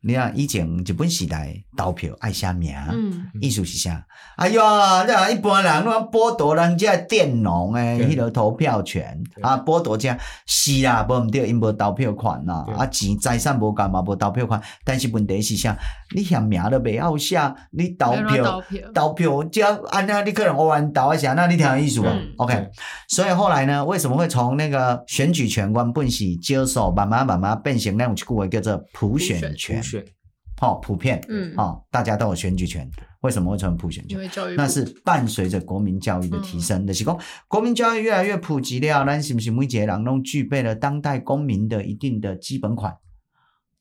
[0.00, 4.04] 你看以前日本时代投票爱写名，嗯，意思是啥？
[4.36, 4.62] 哎哟，
[5.06, 10.14] 这一般人拢剥夺人家佃农诶，迄个投票权啊，剥夺者
[10.46, 15.76] 是啦，无毋对，因无投票权呐，啊钱财产无干嘛，无投票权，但是问题是啥？
[16.14, 18.62] 你嫌名都袂晓写，你投票
[18.94, 19.42] 投票。
[19.50, 22.68] 这安那你可能偶然投一下，那你听意思无、嗯、？OK，
[23.08, 29.82] 所以后来呢，为什么会从那个选举权原本是接受，慢慢慢慢变成那种一句话叫做普选权。
[30.58, 32.90] 好、哦，普遍，嗯，好、哦，大家都有选举权。
[33.22, 34.16] 为什么会成普选权？
[34.16, 36.94] 因为教育，那是伴随着国民教育的提升的。
[36.94, 42.94] 是、嗯、讲国民教育越来越普及了，那是不是每一个人都具备了当代公民的一定的基本款？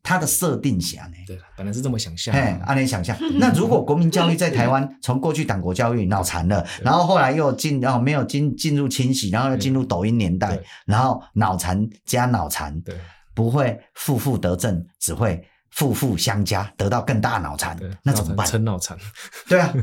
[0.01, 1.13] 它的设定下呢？
[1.25, 2.33] 对，本来是这么想象。
[2.35, 3.17] 哎，按你想象。
[3.39, 12.95] 那如果国民教育在台湾 从过去党国教育脑残了，然后后来又进，然后没有进进入清洗，然后又进入抖音年代，然后脑残加脑残，对，
[13.33, 15.43] 不会负负得正，只会。
[15.75, 18.47] 负负相加，得到更大脑残，那怎么办？
[18.47, 18.97] 成脑残，
[19.47, 19.73] 对啊，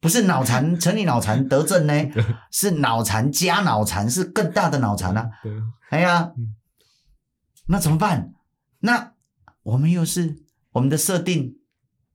[0.00, 1.94] 不是脑残，成你脑残得正呢，
[2.50, 5.30] 是脑残加脑残，是更大的脑残啊。
[5.44, 5.52] 对，
[5.90, 6.32] 哎呀，
[7.68, 8.34] 那怎么办？
[8.80, 9.12] 那
[9.62, 10.42] 我们又是
[10.72, 11.56] 我们的设定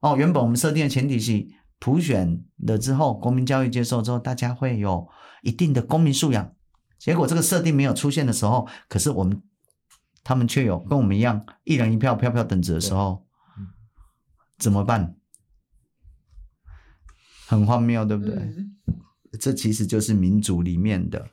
[0.02, 1.48] 哦，原本我们设定的前提是
[1.80, 5.08] 普选了之后，国民教育接受之后，大家会有
[5.42, 6.54] 一定的公民素养。
[7.00, 9.42] 结果这个设定没有出现的时候，可是我们。
[10.24, 13.26] 他们却有跟我们一样一人一票票票等值的时候，
[14.58, 15.16] 怎么办？
[17.48, 18.36] 很荒谬，对不对？
[18.36, 18.78] 嗯。
[19.40, 21.30] 这其实就是民主里面的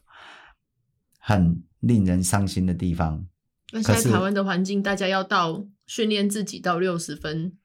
[1.19, 3.27] 很令人伤心的地方。
[3.73, 7.59] 那现在台湾的环境，大家要到训练自己到六十分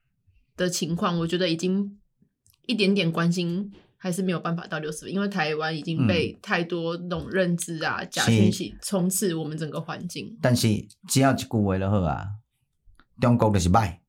[0.58, 2.00] 的情况，我觉得已经
[2.66, 3.72] 一点点关心。
[4.04, 10.38] 还是没有办法到六十分，因为台湾已经被太多那种认知啊、嗯、假信息充斥我们整个环境。
[10.41, 10.68] 但是
[11.08, 12.28] 只要一句话就好啊，
[13.22, 13.99] 中国就是歹，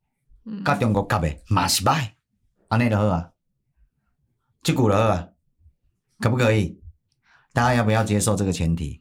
[0.64, 2.10] 甲、嗯、中国夹的嘛是歹，
[2.66, 3.30] 安尼就好啊，
[4.64, 5.28] 这句就好啊，
[6.18, 6.80] 可不可以？
[7.52, 9.00] 大家要不要接受这个前提？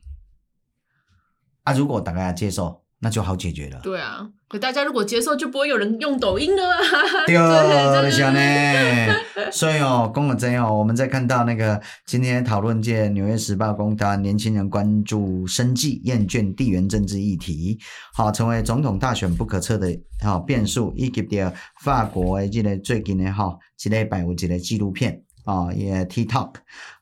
[1.64, 2.83] 啊，如果大家要接受。
[3.04, 3.82] 那就好解决了。
[3.84, 6.80] 对啊，可大家如果接受，就不会有人用抖音了啊。
[7.28, 7.36] 对，
[8.02, 9.52] 对，是这样呢。
[9.52, 17.78] 所以哦，公了真哦，我们在看到那个今天讨论界《纽约时报》公告，年轻人关注生计，厌倦地缘政治议题，
[18.14, 20.94] 好，成为总统大选不可测的好变数。
[20.96, 25.22] 以及的法国的这个最近的哈，这礼拜有一个纪录片。
[25.44, 26.54] 啊、哦，也 TikTok，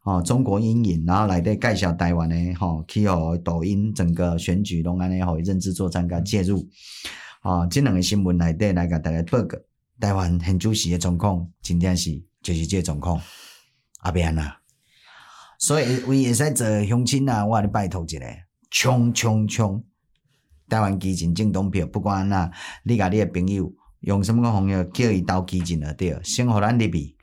[0.04, 6.68] 哦，中国阴影，然后来对介绍台湾的吼，去互抖音整个选举拢安尼互伊认知作战甲介入，
[7.42, 9.58] 啊、哦，这两个新闻内底来甲大家报告，
[10.00, 13.22] 台湾现主席的状况，真正是就是这个状况，
[14.00, 14.58] 阿变啊，
[15.60, 18.20] 所以为会使做乡亲啊，我甲你拜托一下，
[18.72, 19.84] 冲冲冲，
[20.68, 22.50] 台湾基金政党票，不管哪，
[22.84, 27.16] 你甲你的朋友用什么个方式叫伊投基进就对，先互咱入去。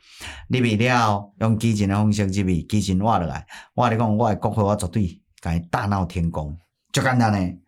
[0.49, 3.47] 入去了，用基进的方式入去，基进挖落来。
[3.75, 6.57] 我跟你讲，我的国会我绝对甲伊大闹天宫，
[6.93, 7.59] 就简单嘞。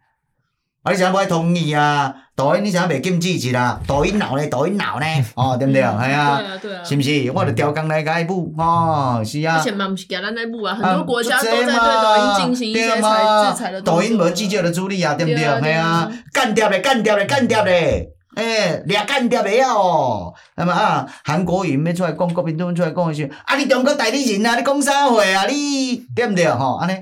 [0.82, 2.14] 啊，你啥不爱同意啊？
[2.34, 3.78] 抖音你啥袂禁止一啦？
[3.86, 5.82] 抖音闹咧，抖音闹咧，哦， 对不对？
[5.82, 7.30] 系、嗯、啊，对啊，是不是？
[7.34, 9.58] 我着调工来甲伊舞，哦，是啊。
[9.58, 13.82] 而且嘛，毋是惊咱来舞啊，很多国家都在对抖音进行一些裁制裁的。
[13.82, 15.38] 抖音无记者的助力啊，对不对？
[15.38, 18.08] 系啊，干掉咧，干掉咧，干掉咧。
[18.36, 25.46] 诶、欸，俩干掉袂晓哦，那么啊，韩国瑜要出来讲，国民党出来讲的时候，啊，你中国代理人啊，你讲啥话啊？
[25.46, 26.48] 你对不对？
[26.48, 26.92] 吼，安尼，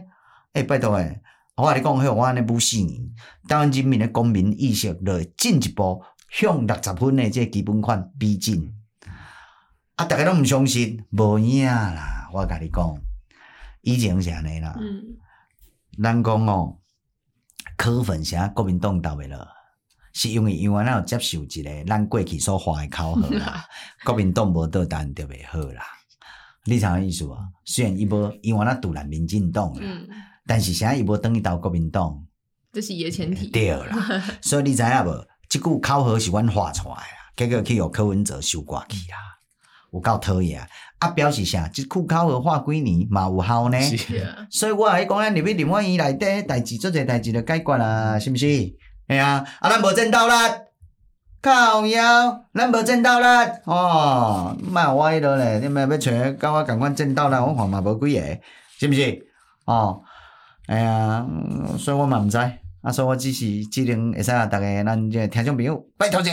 [0.54, 1.20] 诶，拜托诶，
[1.56, 3.10] 我跟你讲，迄我安尼不四年，
[3.46, 8.74] 台湾人民的公民意识来进一步向六十分的这基本款逼近。
[9.96, 12.98] 啊，大家都唔相信，无影啦，我跟你讲，
[13.82, 15.18] 以前是安尼啦，嗯，
[16.02, 16.78] 咱讲哦，
[17.76, 19.57] 柯粉啥国民党倒袂了。
[20.12, 23.64] 是因为因为咱有接受一个咱过去所画的考核 啦，
[24.04, 25.82] 国民党无倒单就袂好啦。
[26.64, 27.38] 你啥个意思啊？
[27.64, 30.06] 虽然伊无因为咱独揽民进党啦，嗯、
[30.46, 32.22] 但是啥伊无等于到国民党，
[32.72, 33.46] 这是伊诶前提。
[33.48, 35.24] 对啦， 所以你知影无？
[35.48, 39.16] 即句考核是阮画出来啦，结果去互柯文哲收刮去啦，
[39.92, 40.60] 有够讨厌
[40.98, 41.08] 啊！
[41.10, 41.66] 表示啥？
[41.68, 43.80] 即句口号画几年嘛有效呢？
[43.80, 44.46] 是啊。
[44.50, 48.46] 所以我来讲，咱入去林万一内底代志，做者代志就解决啦，是毋是？
[49.08, 50.34] 哎呀，啊，咱无争斗啦，
[51.40, 53.46] 靠腰，咱无赚到啦！
[53.64, 58.38] 哦，卖我迄落咧，你们要找甲我共款赚到啦，我看嘛无几个，
[58.78, 59.26] 是毋是？
[59.64, 60.02] 哦，
[60.66, 61.26] 哎呀，
[61.78, 66.30] 所以我嘛毋知，啊，所以我只是只能会使啊，逐个咱这听众朋友拜托者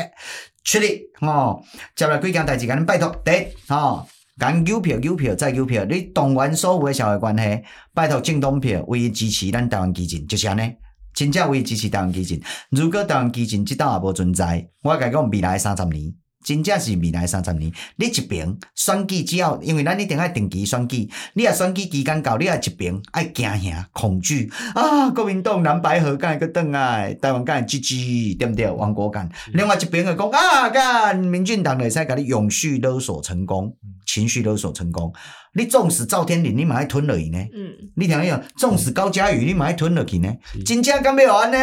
[0.65, 1.63] 出力，哦，
[1.95, 4.05] 接来几件代志，甲恁拜托，第一，哦，
[4.38, 7.63] 讲邮票，邮票再邮票，你动员所有诶社会关系，
[7.93, 10.76] 拜托政党票，为支持咱台湾基进，就是安尼。
[11.16, 16.13] 真正为支持台湾基进，如果台湾基进即档也无存在，我甲你讲未来三十年，
[16.43, 17.72] 真正是未来三十年。
[17.95, 25.09] 你一边选举之后，因为咱一定爱定期选举，你若选举期间到，你爱一边爱惊吓恐惧啊！
[25.09, 28.70] 国民党蓝白合干个倒来，台湾干 GG 对不对？
[28.70, 29.30] 王国干。
[29.53, 33.74] 另外一边个讲啊，干民进党会使甲你永续勒索成功，
[34.05, 35.13] 情绪勒索成功。
[35.58, 37.39] 你纵使赵天麟，你嘛爱吞落去呢？
[37.53, 38.38] 嗯，你听有？
[38.58, 40.30] 纵使高嘉宇，你嘛爱吞落去呢？
[40.66, 41.58] 真正敢要安呢？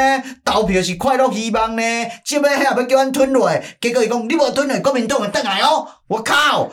[0.44, 1.82] 投票是快乐希望呢？
[2.24, 5.86] 即摆还要叫咱吞落，结果伊讲你无吞落，国民党会倒来哦！
[6.08, 6.72] 我靠！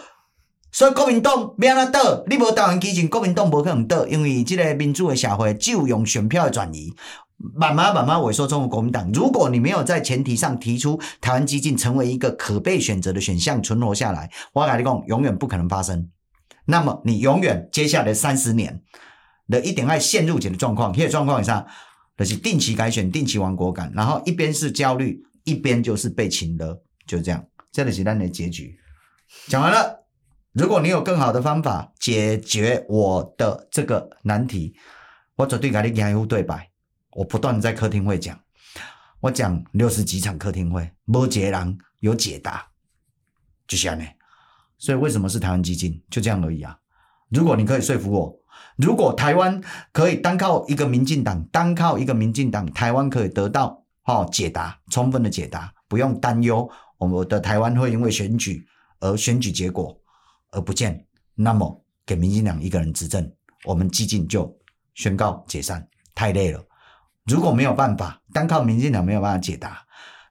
[0.71, 2.23] 所以国民党要安怎倒？
[2.27, 6.93] 你无台湾基进，国民党无可能倒，因为即个民主的社会只有用选票的转移，
[7.53, 9.11] 慢慢慢慢萎缩中国国民党。
[9.13, 16.07] 如果你没有在前提上提出台湾激进成为一个可被选择的选项存活下来，我跟你讲，永远不可能发生。
[16.65, 18.81] 那么你永远接下来三十年
[19.47, 21.65] 的一点爱陷入这个状况，这个状况下
[22.17, 28.77] 就是定期改选、定期亡国感，然后一边是焦虑，一边就是被请了，就这样，这里是咱的结局。
[29.47, 30.05] 讲完了，
[30.53, 34.75] 如果你有更好的方法解决我的这个难题，
[35.35, 36.69] 我绝对跟你言出对白。
[37.13, 38.39] 我不断在客厅会讲，
[39.21, 42.67] 我讲六十几场客厅会，没一个人有解答，
[43.67, 44.05] 就这样呢。
[44.79, 46.01] 所以为什么是台湾基金？
[46.09, 46.75] 就这样而已啊！
[47.29, 48.39] 如果你可以说服我，
[48.77, 49.61] 如果台湾
[49.91, 56.67] 可以单靠一个民进党，单靠一个民进党，台湾可以得到哈解答，充分的解答，不用担忧
[56.97, 58.65] 我们的台湾会因为选举
[58.99, 59.95] 而选举结果
[60.51, 61.05] 而不见，
[61.35, 63.31] 那么给民进党一个人执政，
[63.65, 64.57] 我们基进就
[64.95, 66.65] 宣告解散，太累了。
[67.25, 69.85] 如果没有办法，单靠民进党没有办法解答。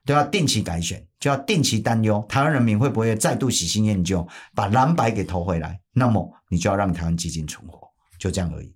[0.05, 5.79] 都要定期改选，就要定期担忧台湾人民会不会再度喜新厌旧，把蓝白给投回来。
[5.91, 8.73] 那么你就要让台湾基金存活，就这样而已，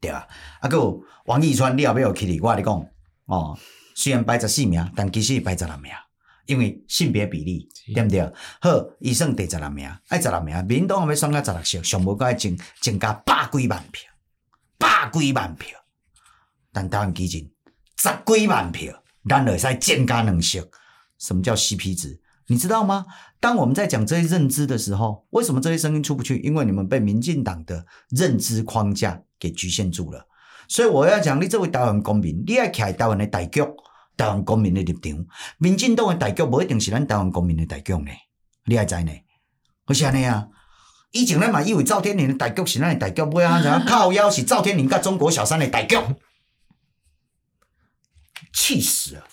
[0.00, 0.26] 对吧？
[0.60, 0.78] 啊，个
[1.26, 2.40] 王义川，你要不要起立？
[2.40, 2.86] 我跟你讲
[3.26, 3.56] 哦，
[3.94, 5.92] 虽然排十四名，但其实排十六名，
[6.46, 8.20] 因为性别比例，对不对？
[8.60, 14.10] 好，伊算第十六名，爱十六名，民党要选到十六席，上无该增增加百几万票，
[14.76, 15.78] 百几万票，
[16.72, 17.48] 但台湾基金
[17.96, 19.00] 十几万票。
[19.28, 20.58] 咱会使增加两席，
[21.18, 22.20] 什么叫 CP 值？
[22.46, 23.04] 你知道吗？
[23.40, 26.38] 当我们在讲这些认知的时候，为什么这些声音出不去？
[26.38, 30.26] 因为你们被民进党的认知框架给局限住了。
[30.66, 33.60] 所以我要讲，你这位台湾公民，你要徛台湾的大局，
[34.16, 35.26] 台湾公民的立场。
[35.58, 38.10] 民进党的大局不一定是咱台湾公民的大局呢，
[38.64, 39.12] 你还知呢？
[39.86, 40.48] 为啥呢啊？
[41.12, 45.96] 以前咱嘛以为赵天麟的大局是咱的大局，不要怎靠腰是赵天麟跟中国小三的大局。
[48.52, 49.24] 气死了，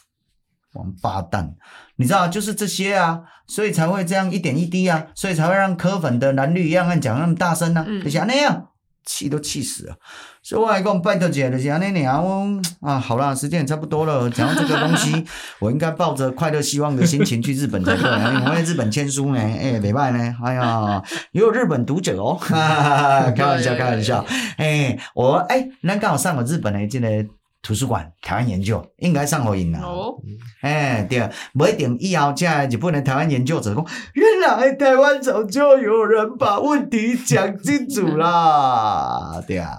[0.76, 1.55] 王八蛋！
[1.95, 8.67] 你知道，就是这些啊，所以才会这样一点一滴啊，所以才会让科粉的蓝绿一样讲那么大声呢、啊，就像、嗯、那样，
[9.05, 9.95] 气都气死了。
[10.43, 15.26] 所以我还跟我拜托姐，就是那样我啊，好了，时间也差不多了，讲到这个东西，
[15.59, 21.01] 我应该抱着快乐希望的心情去日本才对，我在日本签书呢，哎、欸，没办呢，哎呀，
[21.32, 24.23] 也有日本读者哦，哈哈哈，开玩笑，开玩笑，
[24.57, 27.26] 哎、欸，我哎，那、欸、刚好上了日本的这个。
[27.66, 29.80] 图书馆台湾研究应该上好瘾啦。
[29.82, 30.13] 哦，
[30.61, 39.76] 哎，对，不一定以后在日本的台湾研究者讲，原来台湾早就有人把问题讲清楚啦， 对啊，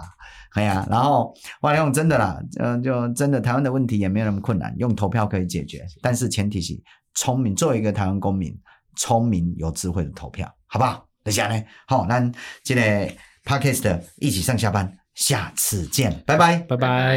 [0.55, 6.75] 哎呀，然后我用真的啦，嗯，就真的台湾的问题也没有那么困难，用投票可以解决，但是前提是
[7.15, 8.53] 聪明，作为一个台湾公民，
[8.97, 11.07] 聪明有智慧的投票，好不好？
[11.23, 12.21] 等下呢，好，那
[12.65, 12.81] 这个
[13.45, 14.93] Podcast 一起上下班。
[15.17, 17.17] 下次见，拜拜，拜拜。